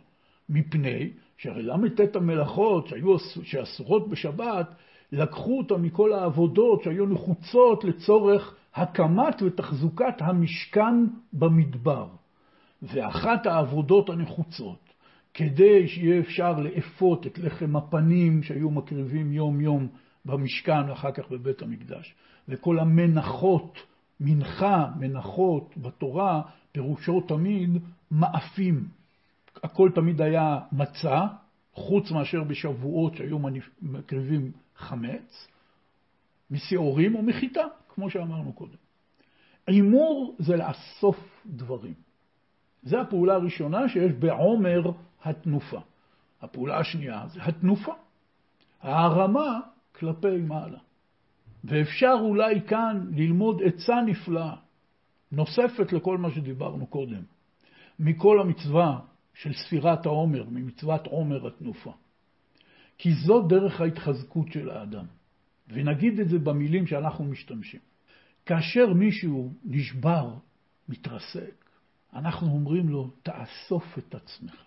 מפני 0.48 1.11
שהרי 1.38 1.62
ל"ט 1.62 2.16
המלאכות 2.16 2.87
שהיו, 2.87 3.18
שאסורות 3.18 4.09
בשבת, 4.09 4.74
לקחו 5.12 5.59
אותם 5.59 5.83
מכל 5.83 6.12
העבודות 6.12 6.83
שהיו 6.83 7.07
נחוצות 7.07 7.85
לצורך 7.85 8.55
הקמת 8.74 9.42
ותחזוקת 9.42 10.14
המשכן 10.20 10.94
במדבר. 11.33 12.07
ואחת 12.83 13.46
העבודות 13.46 14.11
הנחוצות, 14.11 14.88
כדי 15.35 15.88
שיהיה 15.88 16.20
אפשר 16.20 16.61
לאפות 16.61 17.27
את 17.27 17.38
לחם 17.38 17.77
הפנים 17.77 18.42
שהיו 18.42 18.70
מקריבים 18.70 19.33
יום-יום 19.33 19.88
במשכן 20.24 20.88
ואחר 20.90 21.12
כך 21.12 21.31
בבית 21.31 21.62
המקדש, 21.62 22.14
וכל 22.48 22.79
המנחות, 22.79 23.79
מנחה, 24.20 24.87
מנחות 24.98 25.74
בתורה, 25.77 26.42
פירושו 26.72 27.20
תמיד 27.20 27.70
מאפים. 28.11 28.97
הכל 29.62 29.90
תמיד 29.94 30.20
היה 30.20 30.58
מצה, 30.72 31.26
חוץ 31.72 32.10
מאשר 32.10 32.42
בשבועות 32.44 33.14
שהיו 33.14 33.38
מקריבים 33.82 34.52
חמץ, 34.76 35.48
משעורים 36.50 37.14
או 37.14 37.22
מחיטה, 37.22 37.64
כמו 37.88 38.10
שאמרנו 38.10 38.52
קודם. 38.52 38.76
הימור 39.66 40.36
זה 40.38 40.56
לאסוף 40.56 41.44
דברים. 41.46 41.94
זו 42.82 43.00
הפעולה 43.00 43.34
הראשונה 43.34 43.88
שיש 43.88 44.12
בעומר 44.12 44.90
התנופה. 45.24 45.80
הפעולה 46.42 46.78
השנייה 46.78 47.24
זה 47.28 47.42
התנופה, 47.42 47.92
ההרמה 48.82 49.60
כלפי 49.98 50.36
מעלה. 50.36 50.78
ואפשר 51.64 52.16
אולי 52.20 52.60
כאן 52.66 53.06
ללמוד 53.10 53.62
עצה 53.64 53.94
נפלאה, 54.06 54.54
נוספת 55.32 55.92
לכל 55.92 56.18
מה 56.18 56.30
שדיברנו 56.30 56.86
קודם, 56.86 57.22
מכל 57.98 58.40
המצווה 58.40 58.98
של 59.38 59.53
ספירת 59.53 60.07
העומר, 60.07 60.44
ממצוות 60.51 61.07
עומר 61.07 61.46
התנופה. 61.46 61.92
כי 62.98 63.14
זו 63.14 63.42
דרך 63.42 63.81
ההתחזקות 63.81 64.53
של 64.53 64.70
האדם. 64.70 65.07
ונגיד 65.68 66.20
את 66.20 66.29
זה 66.29 66.38
במילים 66.38 66.87
שאנחנו 66.87 67.24
משתמשים. 67.24 67.81
כאשר 68.46 68.92
מישהו 68.92 69.53
נשבר, 69.64 70.35
מתרסק, 70.88 71.64
אנחנו 72.14 72.46
אומרים 72.46 72.88
לו, 72.88 73.11
תאסוף 73.22 73.98
את 73.98 74.14
עצמך. 74.14 74.64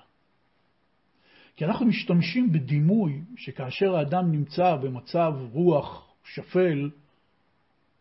כי 1.55 1.65
אנחנו 1.65 1.85
משתמשים 1.85 2.51
בדימוי 2.51 3.21
שכאשר 3.35 3.95
האדם 3.95 4.31
נמצא 4.31 4.75
במצב 4.75 5.33
רוח 5.51 6.13
שפל, 6.23 6.89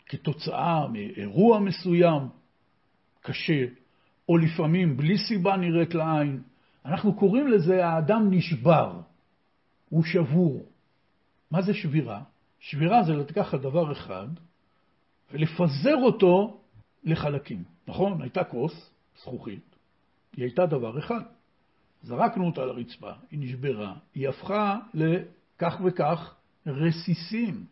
כתוצאה 0.07 0.89
מאירוע 0.89 1.61
מסוים 1.61 2.23
קשה, 3.21 3.65
או 4.29 4.37
לפעמים 4.37 4.97
בלי 4.97 5.19
סיבה 5.19 5.57
נראית 5.57 5.95
לעין, 5.95 6.43
אנחנו 6.85 7.15
קוראים 7.15 7.49
לזה 7.49 7.87
האדם 7.87 8.31
נשבר, 8.31 9.01
הוא 9.89 10.05
שבור. 10.05 10.67
מה 11.51 11.63
זה 11.63 11.75
שבירה? 11.75 12.23
שבירה 12.61 13.03
זה 13.03 13.13
לקחת 13.13 13.61
דבר 13.61 13.93
אחד 13.93 14.29
ולפזר 15.33 15.97
אותו 16.03 16.61
לחלקים. 17.05 17.65
נכון? 17.89 18.23
הייתה 18.23 18.45
כוס, 18.45 18.91
זכוכית, 19.21 19.77
היא 20.37 20.45
הייתה 20.45 20.67
דבר 20.67 20.99
אחד. 20.99 21.21
זרקנו 22.03 22.47
אותה 22.47 22.65
לרצפה, 22.65 23.11
היא 23.31 23.39
נשברה, 23.41 23.95
היא 24.15 24.29
הפכה 24.29 24.79
לכך 24.95 25.81
וכך 25.85 26.35
רסיסים. 26.67 27.65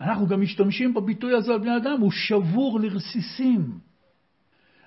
אנחנו 0.00 0.26
גם 0.26 0.40
משתמשים 0.40 0.94
בביטוי 0.94 1.34
הזה 1.34 1.52
על 1.52 1.58
בני 1.58 1.76
אדם, 1.76 2.00
הוא 2.00 2.10
שבור 2.10 2.80
לרסיסים. 2.80 3.78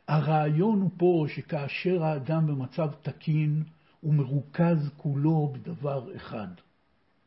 הרעיון 0.08 0.82
הוא 0.82 0.92
פה 0.98 1.26
שכאשר 1.28 2.04
האדם 2.04 2.48
במצב 2.48 2.92
תקין, 3.02 3.64
הוא 4.02 4.14
מרוכז 4.14 4.90
כולו 4.98 5.54
בדבר 5.54 6.16
אחד. 6.16 6.48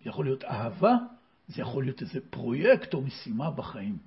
זה 0.03 0.11
יכול 0.11 0.25
להיות 0.25 0.45
אהבה, 0.45 0.97
זה 1.49 1.63
יכול 1.63 1.85
להיות 1.85 2.03
איזה 2.03 2.21
פרויקט 2.31 2.95
או 2.95 3.03
משימה 3.03 3.51
בחיים. 3.51 3.99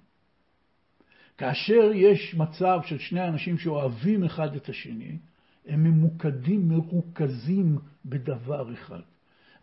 כאשר 1.38 1.92
יש 1.94 2.36
מצב 2.36 2.80
של 2.86 3.00
שני 3.00 3.28
אנשים 3.28 3.58
שאוהבים 3.58 4.24
אחד 4.24 4.56
את 4.56 4.70
השני, 4.70 5.18
הם 5.66 5.84
ממוקדים, 5.84 6.70
מרוכזים 6.70 7.78
בדבר 8.06 8.74
אחד. 8.74 9.02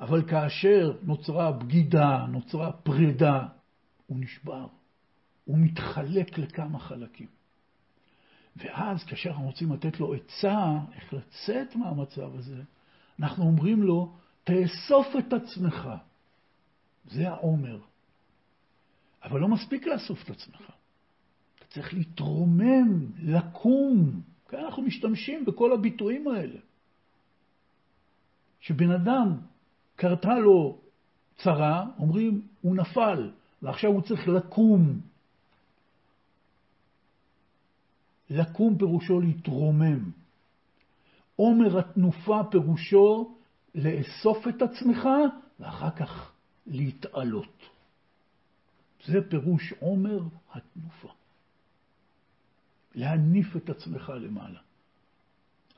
אבל 0.01 0.29
כאשר 0.29 0.97
נוצרה 1.03 1.53
בגידה, 1.53 2.27
נוצרה 2.29 2.73
פרידה, 2.73 3.47
הוא 4.07 4.19
נשבר, 4.21 4.67
הוא 5.45 5.59
מתחלק 5.59 6.39
לכמה 6.39 6.79
חלקים. 6.79 7.38
ואז 8.59 9.05
כאשר 9.05 9.31
אנחנו 9.31 9.47
רוצים 9.47 9.73
לתת 9.73 10.01
לו 10.01 10.15
עצה 10.15 10.79
איך 10.95 11.15
לצאת 11.15 11.77
מהמצב 11.77 12.37
הזה, 12.37 12.63
אנחנו 13.21 13.45
אומרים 13.45 13.83
לו, 13.83 14.17
תאסוף 14.45 15.07
את 15.19 15.33
עצמך. 15.33 15.89
זה 17.05 17.29
העומר. 17.29 17.79
אבל 19.23 19.41
לא 19.41 19.49
מספיק 19.49 19.87
לאסוף 19.87 20.23
את 20.25 20.31
עצמך. 20.31 20.61
אתה 21.59 21.67
צריך 21.69 21.95
להתרומם, 21.95 23.07
לקום. 23.19 24.21
כאן 24.49 24.65
אנחנו 24.65 24.83
משתמשים 24.83 25.45
בכל 25.45 25.73
הביטויים 25.73 26.29
האלה. 26.29 26.59
שבן 28.61 28.91
אדם 28.91 29.37
קרתה 29.97 30.39
לו 30.39 30.79
צרה, 31.37 31.87
אומרים, 31.99 32.43
הוא 32.61 32.77
נפל, 32.77 33.31
ועכשיו 33.63 33.91
הוא 33.91 34.03
צריך 34.03 34.29
לקום. 34.29 35.01
לקום 38.31 38.79
פירושו 38.79 39.21
להתרומם. 39.21 40.11
עומר 41.37 41.79
התנופה 41.79 42.41
פירושו 42.51 43.37
לאסוף 43.75 44.49
את 44.49 44.63
עצמך 44.63 45.09
ואחר 45.61 45.91
כך 45.91 46.33
להתעלות. 46.67 47.69
זה 49.07 49.31
פירוש 49.31 49.73
עומר 49.81 50.21
התנופה. 50.53 51.09
להניף 52.95 53.57
את 53.57 53.71
עצמך 53.71 54.13
למעלה. 54.21 54.61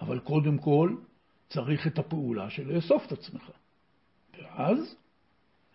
אבל 0.00 0.18
קודם 0.18 0.58
כל 0.58 0.96
צריך 1.48 1.86
את 1.86 1.98
הפעולה 1.98 2.50
של 2.50 2.74
לאסוף 2.74 3.06
את 3.06 3.12
עצמך. 3.12 3.50
ואז 4.38 4.94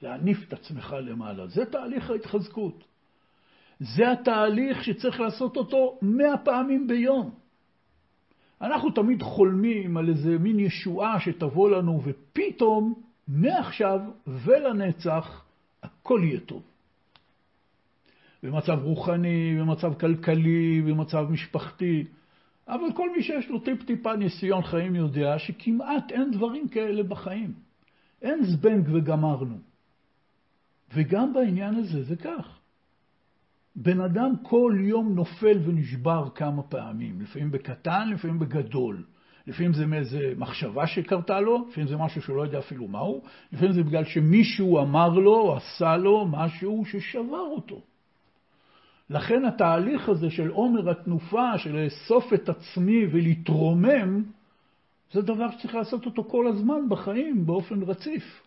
להניף 0.02 0.38
את 0.48 0.54
עצמך 0.54 0.96
למעלה. 1.02 1.48
זה 1.48 1.66
תהליך 1.66 2.10
ההתחזקות. 2.10 2.84
זה 3.80 4.12
התהליך 4.12 4.84
שצריך 4.84 5.20
לעשות 5.20 5.58
אותו 5.58 6.00
מאה 6.02 6.38
פעמים 6.38 6.88
ביום. 6.88 7.32
אנחנו 8.62 8.92
תמיד 8.92 9.22
חולמים 9.22 9.98
על 9.98 10.10
איזה 10.10 10.38
מין 10.38 10.60
ישועה 10.60 11.20
שתבוא 11.20 11.70
לנו, 11.70 12.02
ופתאום, 12.04 12.94
מעכשיו 13.28 14.00
ולנצח, 14.28 15.46
הכל 15.84 16.22
יהיה 16.24 16.40
טוב. 16.40 16.64
במצב 18.44 18.80
רוחני, 18.84 19.58
במצב 19.60 19.94
כלכלי, 20.00 20.82
במצב 20.82 21.26
משפחתי. 21.30 22.04
אבל 22.68 22.94
כל 22.96 23.10
מי 23.16 23.24
שיש 23.24 23.50
לו 23.50 23.60
טיפ-טיפה 23.60 24.16
ניסיון 24.16 24.62
חיים 24.62 24.96
יודע 24.96 25.40
שכמעט 25.40 26.12
אין 26.12 26.32
דברים 26.32 26.68
כאלה 26.68 27.04
בחיים. 27.04 27.54
אין 28.22 28.44
זבנג 28.44 28.90
וגמרנו. 28.94 29.58
וגם 30.94 31.34
בעניין 31.34 31.76
הזה 31.76 32.04
זה 32.04 32.16
כך. 32.16 32.60
בן 33.76 34.02
אדם 34.02 34.34
כל 34.44 34.76
יום 34.80 35.16
נופל 35.16 35.60
ונשבר 35.66 36.30
כמה 36.36 36.64
פעמים, 36.64 37.22
לפעמים 37.22 37.52
בקטן, 37.52 38.10
לפעמים 38.10 38.40
בגדול. 38.40 39.04
לפעמים 39.48 39.74
זה 39.74 39.86
מאיזה 39.86 40.34
מחשבה 40.38 40.88
שקרתה 40.88 41.40
לו, 41.40 41.66
לפעמים 41.70 41.88
זה 41.88 41.98
משהו 41.98 42.22
שהוא 42.22 42.38
לא 42.38 42.42
יודע 42.42 42.60
אפילו 42.60 42.88
מהו, 42.88 43.22
לפעמים 43.52 43.74
זה 43.74 43.84
בגלל 43.84 44.04
שמישהו 44.04 44.82
אמר 44.82 45.10
לו 45.10 45.40
או 45.40 45.58
עשה 45.58 45.98
לו 45.98 46.28
משהו 46.28 46.84
ששבר 46.86 47.46
אותו. 47.56 47.82
לכן 49.10 49.46
התהליך 49.46 50.10
הזה 50.10 50.30
של 50.30 50.50
עומר 50.50 50.90
התנופה, 50.90 51.58
של 51.58 51.76
לאסוף 51.76 52.34
את 52.34 52.50
עצמי 52.50 53.06
ולהתרומם, 53.12 54.24
זה 55.14 55.22
דבר 55.22 55.52
שצריך 55.52 55.76
לעשות 55.76 56.06
אותו 56.06 56.24
כל 56.24 56.48
הזמן 56.48 56.90
בחיים, 56.90 57.46
באופן 57.46 57.82
רציף. 57.82 58.42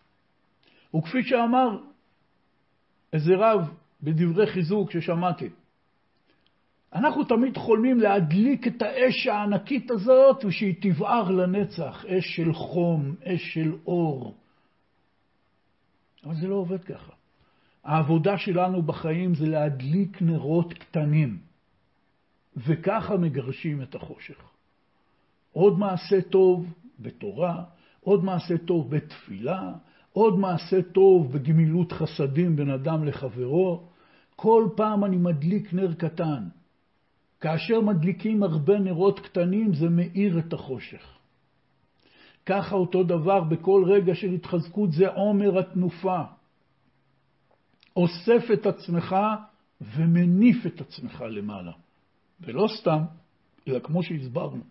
וכפי 0.95 1.23
שאמר 1.23 1.77
איזה 3.13 3.35
רב 3.35 3.69
בדברי 4.03 4.47
חיזוק 4.47 4.91
ששמעתי, 4.91 5.49
אנחנו 6.93 7.23
תמיד 7.23 7.57
חולמים 7.57 7.99
להדליק 7.99 8.67
את 8.67 8.81
האש 8.81 9.27
הענקית 9.27 9.91
הזאת 9.91 10.45
ושהיא 10.45 10.75
תבער 10.81 11.31
לנצח, 11.31 12.05
אש 12.05 12.35
של 12.35 12.53
חום, 12.53 13.15
אש 13.23 13.53
של 13.53 13.75
אור. 13.87 14.35
אבל 16.25 16.35
זה 16.35 16.47
לא 16.47 16.55
עובד 16.55 16.83
ככה. 16.83 17.11
העבודה 17.83 18.37
שלנו 18.37 18.81
בחיים 18.81 19.35
זה 19.35 19.47
להדליק 19.47 20.21
נרות 20.21 20.73
קטנים, 20.73 21.37
וככה 22.57 23.17
מגרשים 23.17 23.81
את 23.81 23.95
החושך. 23.95 24.41
עוד 25.51 25.79
מעשה 25.79 26.21
טוב 26.21 26.65
בתורה, 26.99 27.63
עוד 27.99 28.23
מעשה 28.23 28.57
טוב 28.57 28.95
בתפילה, 28.95 29.71
עוד 30.13 30.39
מעשה 30.39 30.81
טוב 30.81 31.31
בגמילות 31.33 31.91
חסדים 31.91 32.55
בין 32.55 32.69
אדם 32.69 33.03
לחברו. 33.03 33.88
כל 34.41 34.67
פעם 34.75 35.05
אני 35.05 35.17
מדליק 35.17 35.73
נר 35.73 35.93
קטן. 35.93 36.43
כאשר 37.39 37.81
מדליקים 37.81 38.43
הרבה 38.43 38.79
נרות 38.79 39.19
קטנים 39.19 39.73
זה 39.73 39.89
מאיר 39.89 40.39
את 40.39 40.53
החושך. 40.53 41.17
ככה 42.45 42.75
אותו 42.75 43.03
דבר 43.03 43.43
בכל 43.43 43.83
רגע 43.87 44.15
של 44.15 44.31
התחזקות 44.31 44.91
זה 44.91 45.07
עומר 45.07 45.59
התנופה. 45.59 46.21
אוסף 47.95 48.43
את 48.53 48.65
עצמך 48.65 49.15
ומניף 49.81 50.65
את 50.65 50.81
עצמך 50.81 51.23
למעלה. 51.29 51.71
ולא 52.41 52.67
סתם, 52.79 53.01
אלא 53.67 53.79
כמו 53.79 54.03
שהסברנו. 54.03 54.63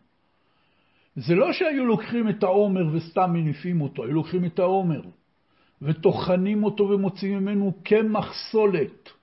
זה 1.17 1.35
לא 1.35 1.53
שהיו 1.53 1.85
לוקחים 1.85 2.29
את 2.29 2.43
העומר 2.43 2.87
וסתם 2.93 3.33
מניפים 3.33 3.81
אותו, 3.81 4.05
היו 4.05 4.13
לוקחים 4.13 4.45
את 4.45 4.59
העומר 4.59 5.03
וטוחנים 5.83 6.65
אותו 6.65 6.89
ומוציאים 6.89 7.39
ממנו 7.39 7.73
קמח 7.85 8.33
סולת 8.53 9.18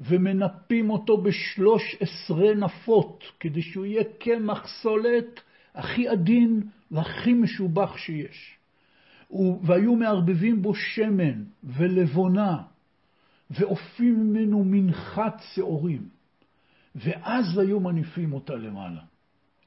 ומנפים 0.00 0.90
אותו 0.90 1.16
בשלוש 1.16 1.96
עשרה 2.00 2.54
נפות 2.54 3.24
כדי 3.40 3.62
שהוא 3.62 3.86
יהיה 3.86 4.04
קמח 4.18 4.66
סולת 4.82 5.40
הכי 5.74 6.08
עדין 6.08 6.62
והכי 6.90 7.32
משובח 7.32 7.96
שיש. 7.96 8.56
והיו 9.62 9.96
מערבבים 9.96 10.62
בו 10.62 10.74
שמן 10.74 11.44
ולבונה 11.64 12.62
ואופים 13.50 14.14
ממנו 14.14 14.64
מנחת 14.64 15.42
שעורים, 15.54 16.08
ואז 16.94 17.58
היו 17.58 17.80
מניפים 17.80 18.32
אותה 18.32 18.54
למעלה. 18.54 19.00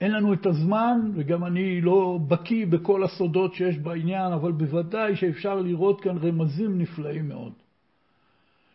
אין 0.01 0.11
לנו 0.11 0.33
את 0.33 0.45
הזמן, 0.45 1.11
וגם 1.13 1.45
אני 1.45 1.81
לא 1.81 2.19
בקיא 2.27 2.65
בכל 2.65 3.03
הסודות 3.03 3.53
שיש 3.53 3.77
בעניין, 3.77 4.31
אבל 4.31 4.51
בוודאי 4.51 5.15
שאפשר 5.15 5.55
לראות 5.55 6.01
כאן 6.01 6.17
רמזים 6.17 6.77
נפלאים 6.77 7.29
מאוד. 7.29 7.53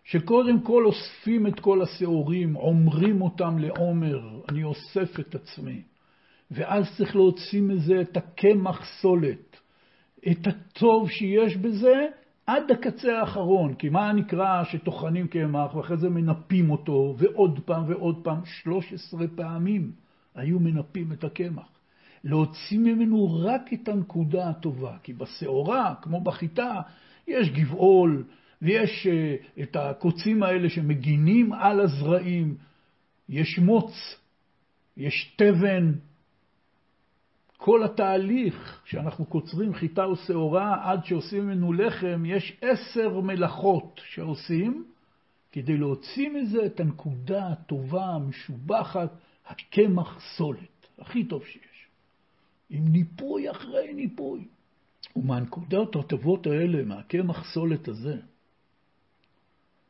שקודם 0.05 0.61
כל 0.61 0.85
אוספים 0.87 1.47
את 1.47 1.61
כל 1.61 1.83
השעורים, 1.83 2.55
עומרים 2.55 3.23
אותם 3.23 3.59
לעומר, 3.59 4.41
אני 4.49 4.65
אוסף 4.65 5.21
את 5.21 5.35
עצמי. 5.35 5.83
ואז 6.51 6.97
צריך 6.97 7.17
להוציא 7.17 7.63
מזה 7.63 8.01
את 8.01 8.17
הקמח 8.17 8.85
סולת, 9.01 9.57
את 10.31 10.47
הטוב 10.47 11.11
שיש 11.11 11.57
בזה, 11.57 12.07
עד 12.47 12.71
הקצה 12.71 13.19
האחרון, 13.19 13.75
כי 13.75 13.89
מה 13.89 14.13
נקרא 14.13 14.65
שטוחנים 14.65 15.29
קמח 15.29 15.75
ואחרי 15.75 15.97
זה 15.97 16.09
מנפים 16.09 16.71
אותו, 16.71 17.15
ועוד 17.19 17.61
פעם 17.65 17.85
ועוד 17.89 18.21
פעם, 18.25 18.45
13 18.45 19.27
פעמים 19.37 19.93
היו 20.35 20.61
מנפים 20.61 21.13
את 21.13 21.25
הקמח. 21.25 21.69
להוציא 22.25 22.79
ממנו 22.79 23.41
רק 23.45 23.73
את 23.73 23.89
הנקודה 23.89 24.49
הטובה, 24.49 24.97
כי 25.03 25.13
בשעורה, 25.13 25.95
כמו 26.03 26.21
בחיטה, 26.21 26.81
יש 27.29 27.51
גבעול, 27.51 28.25
ויש 28.63 29.07
uh, 29.07 29.63
את 29.63 29.77
הקוצים 29.77 30.43
האלה 30.43 30.71
שמגינים 30.71 31.53
על 31.53 31.81
הזרעים, 31.81 32.57
יש 33.29 33.59
מוץ, 33.59 33.93
יש 34.97 35.35
תבן, 35.37 35.93
כל 37.57 37.85
התהליך 37.85 38.83
שאנחנו 38.85 39.25
קוצרים 39.25 39.75
חיטה 39.75 40.05
או 40.05 40.17
שעורה 40.17 40.91
עד 40.91 41.05
שעושים 41.05 41.47
ממנו 41.47 41.73
לחם, 41.73 42.23
יש 42.27 42.59
עשר 42.61 43.21
מלאכות 43.21 44.01
שעושים 44.05 44.85
כדי 45.53 45.77
להוציא 45.77 46.31
מזה 46.31 46.67
את 46.67 46.81
הנקודה 46.81 47.49
הטובה, 47.49 48.05
המשובחת, 48.05 49.11
הקמח 49.47 50.21
סולת, 50.37 50.87
הכי 50.99 51.25
טוב 51.25 51.45
שיש. 51.45 51.87
עם 52.71 52.89
ניפוי 52.89 53.51
אחרי 53.51 53.95
ניפוי. 53.95 54.45
ומהנקודות 55.17 55.97
הטובות 55.97 56.47
האלה, 56.47 56.85
מהקמח 56.85 57.55
סולת 57.55 57.89
הזה, 57.89 58.17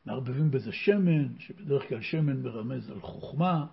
מערבבים 0.05 0.51
בזה 0.51 0.71
שמן, 0.71 1.39
שבדרך 1.39 1.89
כלל 1.89 2.01
שמן 2.01 2.41
מרמז 2.41 2.89
על 2.89 3.01
חוכמה, 3.01 3.65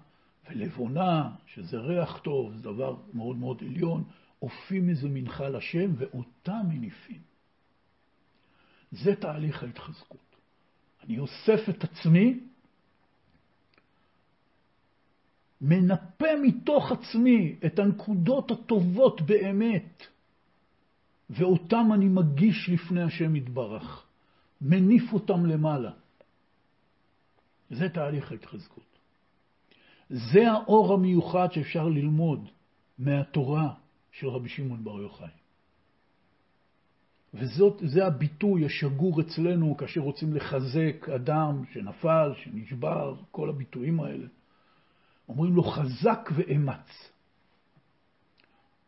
ולבונה, 0.50 1.30
שזה 1.46 1.78
ריח 1.78 2.18
טוב, 2.18 2.54
זה 2.54 2.62
דבר 2.62 2.96
מאוד 3.14 3.36
מאוד 3.36 3.62
עליון, 3.62 4.04
אופים 4.42 4.86
מזה 4.86 5.08
מנחה 5.08 5.48
לשם, 5.48 5.90
ואותה 5.96 6.60
מניפים. 6.68 7.20
זה 8.92 9.14
תהליך 9.14 9.62
ההתחזקות. 9.62 10.36
אני 11.04 11.18
אוסף 11.18 11.68
את 11.68 11.84
עצמי, 11.84 12.40
מנפה 15.60 16.36
מתוך 16.42 16.92
עצמי 16.92 17.56
את 17.66 17.78
הנקודות 17.78 18.50
הטובות 18.50 19.20
באמת, 19.20 20.06
ואותם 21.30 21.90
אני 21.94 22.08
מגיש 22.08 22.68
לפני 22.68 23.02
השם 23.02 23.36
יתברך, 23.36 24.06
מניף 24.60 25.12
אותם 25.12 25.46
למעלה. 25.46 25.90
זה 27.70 27.88
תהליך 27.88 28.32
ההתחזקות. 28.32 28.98
זה 30.10 30.50
האור 30.52 30.94
המיוחד 30.94 31.48
שאפשר 31.52 31.88
ללמוד 31.88 32.48
מהתורה 32.98 33.74
של 34.12 34.28
רבי 34.28 34.48
שמעון 34.48 34.84
בר 34.84 35.00
יוחאי. 35.00 35.28
וזה 37.34 38.06
הביטוי 38.06 38.66
השגור 38.66 39.20
אצלנו 39.20 39.76
כאשר 39.76 40.00
רוצים 40.00 40.34
לחזק 40.34 41.08
אדם 41.16 41.64
שנפל, 41.72 42.32
שנשבר, 42.36 43.14
כל 43.30 43.48
הביטויים 43.48 44.00
האלה. 44.00 44.26
אומרים 45.28 45.54
לו 45.54 45.62
חזק 45.62 46.30
ואמץ. 46.34 47.10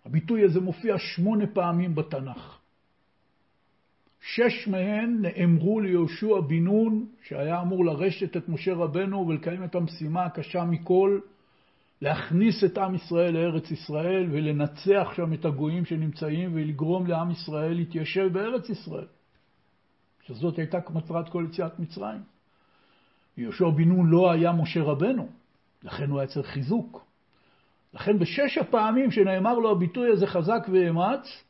הביטוי 0.04 0.44
הזה 0.44 0.60
מופיע 0.60 0.98
שמונה 0.98 1.46
פעמים 1.46 1.94
בתנ"ך. 1.94 2.61
שש 4.22 4.68
מהן 4.68 5.18
נאמרו 5.20 5.80
ליהושע 5.80 6.40
בן 6.40 6.64
נון, 6.64 7.06
שהיה 7.22 7.60
אמור 7.60 7.84
לרשת 7.84 8.36
את 8.36 8.48
משה 8.48 8.74
רבנו 8.74 9.28
ולקיים 9.28 9.64
את 9.64 9.74
המשימה 9.74 10.24
הקשה 10.24 10.64
מכל, 10.64 11.20
להכניס 12.02 12.64
את 12.64 12.78
עם 12.78 12.94
ישראל 12.94 13.34
לארץ 13.34 13.70
ישראל 13.70 14.26
ולנצח 14.30 15.12
שם 15.16 15.32
את 15.32 15.44
הגויים 15.44 15.84
שנמצאים 15.84 16.50
ולגרום 16.54 17.06
לעם 17.06 17.30
ישראל 17.30 17.72
להתיישב 17.72 18.28
בארץ 18.32 18.68
ישראל. 18.68 19.06
שזאת 20.26 20.58
הייתה 20.58 20.78
מטרת 20.94 21.28
כל 21.28 21.46
יציאת 21.50 21.78
מצרים. 21.78 22.20
יהושע 23.36 23.68
בן 23.68 23.88
נון 23.88 24.10
לא 24.10 24.30
היה 24.30 24.52
משה 24.52 24.82
רבנו, 24.82 25.28
לכן 25.82 26.10
הוא 26.10 26.20
היה 26.20 26.28
צריך 26.28 26.46
חיזוק. 26.46 27.04
לכן 27.94 28.18
בשש 28.18 28.58
הפעמים 28.58 29.10
שנאמר 29.10 29.58
לו 29.58 29.70
הביטוי 29.70 30.12
הזה 30.12 30.26
חזק 30.26 30.66
ואמץ, 30.72 31.44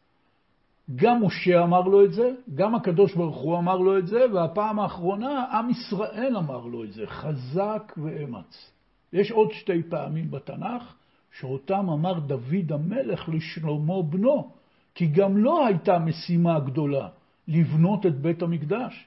גם 0.97 1.25
משה 1.25 1.63
אמר 1.63 1.81
לו 1.81 2.05
את 2.05 2.13
זה, 2.13 2.31
גם 2.55 2.75
הקדוש 2.75 3.15
ברוך 3.15 3.37
הוא 3.37 3.59
אמר 3.59 3.77
לו 3.77 3.99
את 3.99 4.07
זה, 4.07 4.27
והפעם 4.35 4.81
האחרונה 4.81 5.45
עם 5.53 5.71
ישראל 5.71 6.37
אמר 6.37 6.67
לו 6.67 6.85
את 6.85 6.93
זה, 6.93 7.07
חזק 7.07 7.93
ואמץ. 7.97 8.71
יש 9.13 9.31
עוד 9.31 9.53
שתי 9.53 9.83
פעמים 9.83 10.31
בתנ"ך 10.31 10.95
שאותם 11.39 11.91
אמר 11.91 12.19
דוד 12.19 12.73
המלך 12.73 13.29
לשלמה 13.29 14.03
בנו, 14.03 14.51
כי 14.95 15.07
גם 15.07 15.37
לו 15.37 15.67
הייתה 15.67 15.99
משימה 15.99 16.61
גדולה 16.61 17.09
לבנות 17.49 18.07
את 18.07 18.21
בית 18.21 18.43
המקדש. 18.43 19.07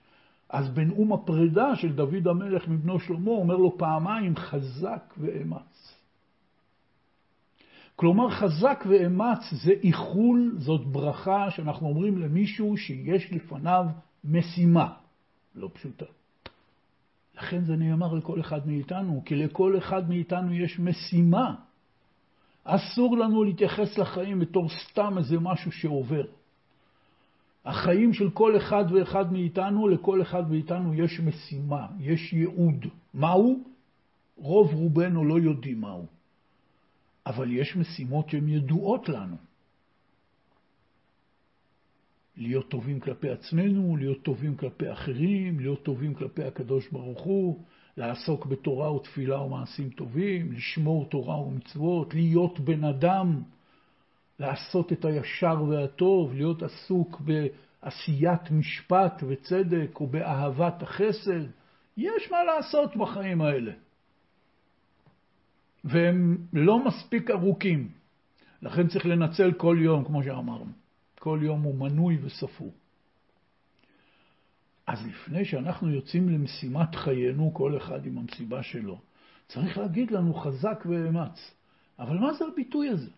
אז 0.49 0.69
בנאום 0.69 1.13
הפרידה 1.13 1.75
של 1.75 1.93
דוד 1.93 2.27
המלך 2.27 2.67
מבנו 2.67 2.99
שלמה 2.99 3.31
אומר 3.31 3.55
לו 3.55 3.77
פעמיים 3.77 4.35
חזק 4.35 5.13
ואמץ. 5.17 5.94
כלומר 7.95 8.29
חזק 8.29 8.83
ואמץ 8.89 9.53
זה 9.63 9.71
איחול, 9.83 10.55
זאת 10.57 10.85
ברכה 10.85 11.51
שאנחנו 11.51 11.87
אומרים 11.87 12.17
למישהו 12.17 12.77
שיש 12.77 13.31
לפניו 13.31 13.85
משימה 14.23 14.93
לא 15.55 15.69
פשוטה. 15.73 16.05
לכן 17.37 17.63
זה 17.63 17.75
נאמר 17.75 18.13
לכל 18.13 18.39
אחד 18.39 18.67
מאיתנו, 18.67 19.21
כי 19.25 19.35
לכל 19.35 19.77
אחד 19.77 20.09
מאיתנו 20.09 20.53
יש 20.53 20.79
משימה. 20.79 21.55
אסור 22.63 23.17
לנו 23.17 23.43
להתייחס 23.43 23.97
לחיים 23.97 24.39
בתור 24.39 24.69
סתם 24.69 25.17
איזה 25.17 25.39
משהו 25.39 25.71
שעובר. 25.71 26.23
החיים 27.65 28.13
של 28.13 28.29
כל 28.29 28.57
אחד 28.57 28.85
ואחד 28.91 29.33
מאיתנו, 29.33 29.87
לכל 29.87 30.21
אחד 30.21 30.51
מאיתנו 30.51 30.93
יש 30.93 31.19
משימה, 31.19 31.87
יש 31.99 32.33
ייעוד. 32.33 32.85
מהו? 33.13 33.63
רוב 34.37 34.73
רובנו 34.73 35.25
לא 35.25 35.39
יודעים 35.39 35.81
מהו. 35.81 36.14
אבל 37.25 37.51
יש 37.51 37.75
משימות 37.75 38.29
שהן 38.29 38.47
ידועות 38.47 39.09
לנו. 39.09 39.35
להיות 42.37 42.69
טובים 42.69 42.99
כלפי 42.99 43.29
עצמנו, 43.29 43.97
להיות 43.97 44.23
טובים 44.23 44.55
כלפי 44.55 44.91
אחרים, 44.91 45.59
להיות 45.59 45.83
טובים 45.83 46.13
כלפי 46.13 46.43
הקדוש 46.43 46.87
ברוך 46.91 47.21
הוא, 47.21 47.63
לעסוק 47.97 48.45
בתורה 48.45 48.93
ותפילה 48.93 49.41
ומעשים 49.41 49.89
טובים, 49.89 50.51
לשמור 50.51 51.05
תורה 51.09 51.41
ומצוות, 51.41 52.13
להיות 52.13 52.59
בן 52.59 52.83
אדם, 52.83 53.41
לעשות 54.39 54.91
את 54.91 55.05
הישר 55.05 55.63
והטוב, 55.69 56.33
להיות 56.33 56.63
עסוק 56.63 57.21
בעשיית 57.21 58.51
משפט 58.51 59.23
וצדק 59.27 60.01
ובאהבת 60.01 60.81
החסד. 60.83 61.41
יש 61.97 62.31
מה 62.31 62.43
לעשות 62.43 62.95
בחיים 62.95 63.41
האלה. 63.41 63.71
והם 65.85 66.37
לא 66.53 66.85
מספיק 66.85 67.31
ארוכים. 67.31 67.89
לכן 68.61 68.87
צריך 68.87 69.05
לנצל 69.05 69.51
כל 69.51 69.77
יום, 69.79 70.03
כמו 70.03 70.23
שאמרנו. 70.23 70.71
כל 71.19 71.39
יום 71.41 71.61
הוא 71.61 71.75
מנוי 71.75 72.17
וספור. 72.21 72.73
אז 74.87 75.07
לפני 75.07 75.45
שאנחנו 75.45 75.89
יוצאים 75.89 76.29
למשימת 76.29 76.95
חיינו, 76.95 77.53
כל 77.53 77.77
אחד 77.77 78.05
עם 78.05 78.17
המסיבה 78.17 78.63
שלו, 78.63 78.99
צריך 79.47 79.77
להגיד 79.77 80.11
לנו 80.11 80.33
חזק 80.33 80.83
ואמץ. 80.85 81.51
אבל 81.99 82.17
מה 82.17 82.33
זה 82.33 82.45
הביטוי 82.53 82.89
הזה? 82.89 83.09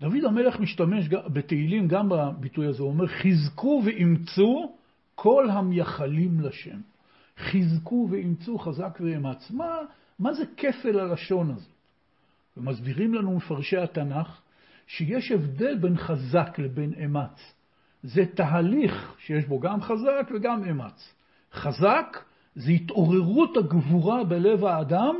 דוד 0.00 0.24
המלך 0.24 0.60
משתמש 0.60 1.08
בתהילים 1.08 1.88
גם 1.88 2.08
בביטוי 2.08 2.66
הזה, 2.66 2.82
הוא 2.82 2.90
אומר, 2.90 3.06
חזקו 3.06 3.82
ואימצו 3.84 4.76
כל 5.14 5.50
המייחלים 5.50 6.40
לשם. 6.40 6.80
חזקו 7.38 8.08
ואימצו 8.10 8.58
חזק 8.58 8.98
ואמץ. 9.00 9.50
מה, 9.50 9.78
מה 10.18 10.34
זה 10.34 10.44
כפל 10.56 10.98
הלשון 10.98 11.50
הזה? 11.50 11.75
ומסבירים 12.56 13.14
לנו 13.14 13.36
מפרשי 13.36 13.76
התנ"ך 13.76 14.40
שיש 14.86 15.32
הבדל 15.32 15.78
בין 15.78 15.96
חזק 15.96 16.58
לבין 16.58 16.94
אמץ. 17.04 17.52
זה 18.02 18.22
תהליך 18.34 19.14
שיש 19.18 19.44
בו 19.44 19.60
גם 19.60 19.82
חזק 19.82 20.30
וגם 20.34 20.64
אמץ. 20.64 21.14
חזק 21.52 22.24
זה 22.54 22.70
התעוררות 22.70 23.56
הגבורה 23.56 24.24
בלב 24.24 24.64
האדם 24.64 25.16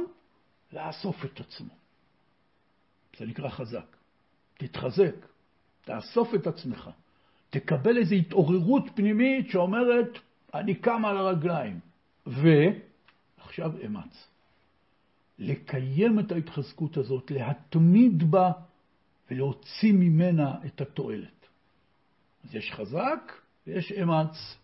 לאסוף 0.73 1.25
את 1.25 1.41
עצמו. 1.41 1.75
זה 3.19 3.27
נקרא 3.27 3.49
חזק. 3.49 3.97
תתחזק, 4.59 5.15
תאסוף 5.85 6.35
את 6.35 6.47
עצמך, 6.47 6.91
תקבל 7.51 7.99
איזו 7.99 8.15
התעוררות 8.15 8.85
פנימית 8.95 9.51
שאומרת, 9.51 10.19
אני 10.55 10.75
קם 10.75 11.05
על 11.05 11.17
הרגליים. 11.17 11.81
ועכשיו 12.27 13.73
אמץ. 13.87 14.29
לקיים 15.39 16.19
את 16.19 16.33
ההתחזקות 16.33 16.97
הזאת, 16.97 17.31
להתמיד 17.31 18.31
בה 18.31 18.53
ולהוציא 19.31 19.93
ממנה 19.93 20.55
את 20.67 20.81
התועלת. 20.81 21.47
אז 22.45 22.55
יש 22.55 22.73
חזק 22.73 23.33
ויש 23.67 23.93
אמץ. 23.93 24.57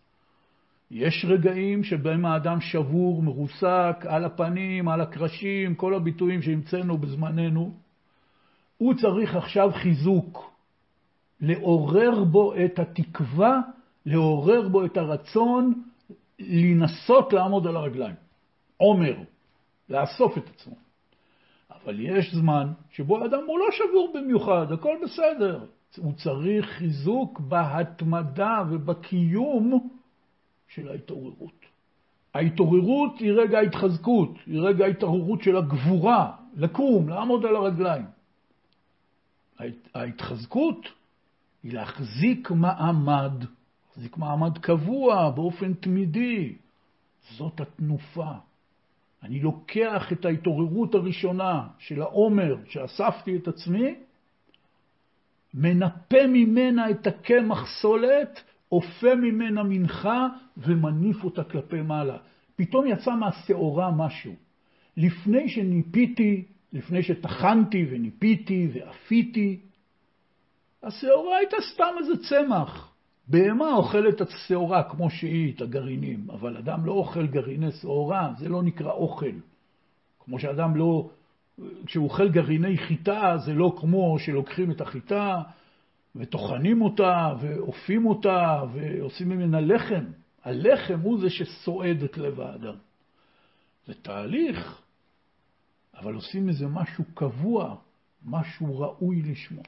יש 0.90 1.24
רגעים 1.28 1.84
שבהם 1.84 2.26
האדם 2.26 2.60
שבור, 2.60 3.22
מרוסק, 3.22 3.96
על 4.08 4.24
הפנים, 4.24 4.88
על 4.88 5.00
הקרשים, 5.00 5.74
כל 5.74 5.94
הביטויים 5.94 6.42
שהמצאנו 6.42 6.98
בזמננו. 6.98 7.74
הוא 8.78 8.94
צריך 8.94 9.36
עכשיו 9.36 9.70
חיזוק, 9.72 10.52
לעורר 11.40 12.24
בו 12.24 12.54
את 12.64 12.78
התקווה, 12.78 13.60
לעורר 14.06 14.68
בו 14.68 14.84
את 14.84 14.96
הרצון 14.96 15.82
לנסות 16.38 17.32
לעמוד 17.32 17.66
על 17.66 17.76
הרגליים. 17.76 18.14
עומר, 18.76 19.16
לאסוף 19.92 20.38
את 20.38 20.48
עצמו. 20.48 20.74
אבל 21.70 22.00
יש 22.00 22.34
זמן 22.34 22.72
שבו 22.90 23.22
האדם 23.22 23.40
הוא 23.46 23.58
לא 23.58 23.66
שבור 23.70 24.12
במיוחד, 24.14 24.72
הכל 24.72 24.96
בסדר. 25.04 25.64
הוא 25.96 26.12
צריך 26.12 26.66
חיזוק 26.66 27.40
בהתמדה 27.40 28.62
ובקיום 28.70 29.88
של 30.68 30.88
ההתעוררות. 30.88 31.66
ההתעוררות 32.34 33.18
היא 33.18 33.32
רגע 33.32 33.58
ההתחזקות, 33.58 34.30
היא 34.46 34.60
רגע 34.60 34.84
ההתעוררות 34.84 35.42
של 35.42 35.56
הגבורה, 35.56 36.36
לקום, 36.56 37.08
לעמוד 37.08 37.46
על 37.46 37.56
הרגליים. 37.56 38.04
ההתחזקות 39.94 40.88
היא 41.62 41.72
להחזיק 41.72 42.50
מעמד, 42.50 43.32
להחזיק 43.88 44.16
מעמד 44.16 44.58
קבוע 44.58 45.30
באופן 45.30 45.74
תמידי. 45.74 46.54
זאת 47.30 47.60
התנופה. 47.60 48.32
אני 49.22 49.40
לוקח 49.40 50.12
את 50.12 50.24
ההתעוררות 50.24 50.94
הראשונה 50.94 51.68
של 51.78 52.02
העומר, 52.02 52.56
שאספתי 52.68 53.36
את 53.36 53.48
עצמי, 53.48 53.94
מנפה 55.54 56.26
ממנה 56.28 56.90
את 56.90 57.06
הקמח 57.06 57.66
סולת, 57.80 58.42
אופה 58.72 59.14
ממנה 59.14 59.62
מנחה 59.62 60.28
ומניף 60.56 61.24
אותה 61.24 61.44
כלפי 61.44 61.82
מעלה. 61.82 62.16
פתאום 62.56 62.86
יצא 62.86 63.14
מהשעורה 63.14 63.90
משהו. 63.90 64.34
לפני 64.96 65.48
שניפיתי, 65.48 66.44
לפני 66.72 67.02
שטחנתי 67.02 67.86
וניפיתי 67.90 68.68
ואפיתי, 68.72 69.60
השעורה 70.82 71.36
הייתה 71.36 71.56
סתם 71.74 71.94
איזה 71.98 72.12
צמח. 72.28 72.91
בהמה 73.28 73.72
אוכלת 73.72 74.22
את 74.22 74.28
השעורה 74.28 74.82
כמו 74.82 75.10
שהיא, 75.10 75.54
את 75.54 75.60
הגרעינים, 75.60 76.30
אבל 76.30 76.56
אדם 76.56 76.86
לא 76.86 76.92
אוכל 76.92 77.26
גרעיני 77.26 77.72
שעורה, 77.72 78.32
זה 78.38 78.48
לא 78.48 78.62
נקרא 78.62 78.92
אוכל. 78.92 79.34
כמו 80.20 80.38
שאדם 80.38 80.76
לא, 80.76 81.10
כשהוא 81.86 82.04
אוכל 82.04 82.28
גרעיני 82.28 82.78
חיטה, 82.78 83.36
זה 83.44 83.54
לא 83.54 83.76
כמו 83.80 84.18
שלוקחים 84.18 84.70
את 84.70 84.80
החיטה 84.80 85.42
וטוחנים 86.16 86.82
אותה 86.82 87.34
ואופים 87.40 88.06
אותה 88.06 88.62
ועושים 88.72 89.28
ממנה 89.28 89.60
לחם. 89.60 90.04
הלחם 90.44 91.00
הוא 91.00 91.20
זה 91.20 91.30
שסועד 91.30 92.02
את 92.02 92.18
לב 92.18 92.40
האדם. 92.40 92.74
זה 93.86 93.94
תהליך, 93.94 94.80
אבל 95.94 96.14
עושים 96.14 96.46
מזה 96.46 96.66
משהו 96.66 97.04
קבוע, 97.14 97.76
משהו 98.24 98.78
ראוי 98.78 99.22
לשמו. 99.22 99.62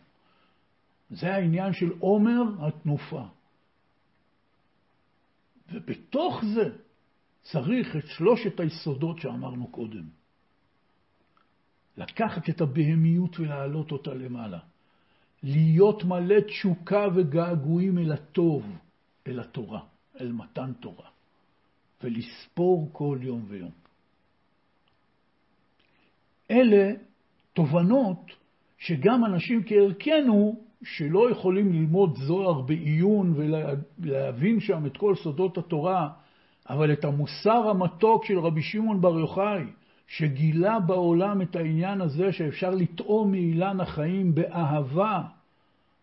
זה 1.11 1.34
העניין 1.34 1.72
של 1.72 1.92
עומר 1.98 2.42
התנופה. 2.59 3.22
ובתוך 5.72 6.44
זה 6.54 6.76
צריך 7.42 7.96
את 7.96 8.06
שלושת 8.06 8.60
היסודות 8.60 9.18
שאמרנו 9.18 9.68
קודם. 9.68 10.04
לקחת 11.96 12.48
את 12.48 12.60
הבהמיות 12.60 13.40
ולהעלות 13.40 13.92
אותה 13.92 14.14
למעלה. 14.14 14.58
להיות 15.42 16.04
מלא 16.04 16.40
תשוקה 16.40 17.06
וגעגועים 17.14 17.98
אל 17.98 18.12
הטוב, 18.12 18.78
אל 19.26 19.40
התורה, 19.40 19.80
אל 20.20 20.32
מתן 20.32 20.72
תורה, 20.72 21.08
ולספור 22.02 22.88
כל 22.92 23.18
יום 23.22 23.44
ויום. 23.48 23.70
אלה 26.50 26.92
תובנות 27.52 28.30
שגם 28.78 29.24
אנשים 29.24 29.62
כערכנו, 29.66 30.64
שלא 30.83 31.31
יכולים 31.31 31.72
ללמוד 31.72 32.16
זוהר 32.16 32.61
בעיון 32.61 33.35
ולהבין 33.37 34.61
שם 34.61 34.87
את 34.87 34.97
כל 34.97 35.14
סודות 35.14 35.59
התורה, 35.59 36.09
אבל 36.68 36.93
את 36.93 37.05
המוסר 37.05 37.68
המתוק 37.70 38.25
של 38.25 38.39
רבי 38.39 38.62
שמעון 38.62 39.01
בר 39.01 39.18
יוחאי, 39.18 39.64
שגילה 40.07 40.81
בעולם 40.81 41.43
את 41.43 41.57
העניין 41.57 42.01
הזה 42.01 42.33
שאפשר 42.33 42.70
לטעום 42.70 43.31
מאילן 43.31 43.81
החיים 43.81 44.35
באהבה, 44.35 45.22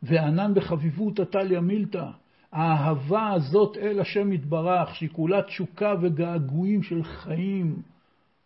וענן 0.04 0.54
בחביבות 0.54 1.20
עתליה 1.20 1.62
מילתא. 1.62 2.06
האהבה 2.52 3.32
הזאת 3.32 3.78
אל 3.78 4.00
השם 4.00 4.34
יתברך, 4.34 4.96
שהיא 4.96 5.10
כולה 5.10 5.42
תשוקה 5.42 5.94
וגעגועים 6.02 6.84
של 6.84 7.04
חיים, 7.04 7.82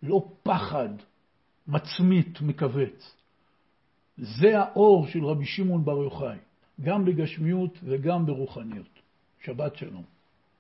לא 0.04 0.26
פחד 0.44 0.90
מצמית 1.68 2.42
מכווץ. 2.42 3.16
זה 4.18 4.60
האור 4.60 5.08
של 5.08 5.26
רבי 5.26 5.46
שמעון 5.46 5.86
בר 5.86 6.04
יוחאי, 6.04 6.38
גם 6.82 7.06
בגשמיות 7.06 7.80
וגם 7.84 8.26
ברוחניות. 8.26 9.00
שבת 9.44 9.76
שלום. 9.76 10.04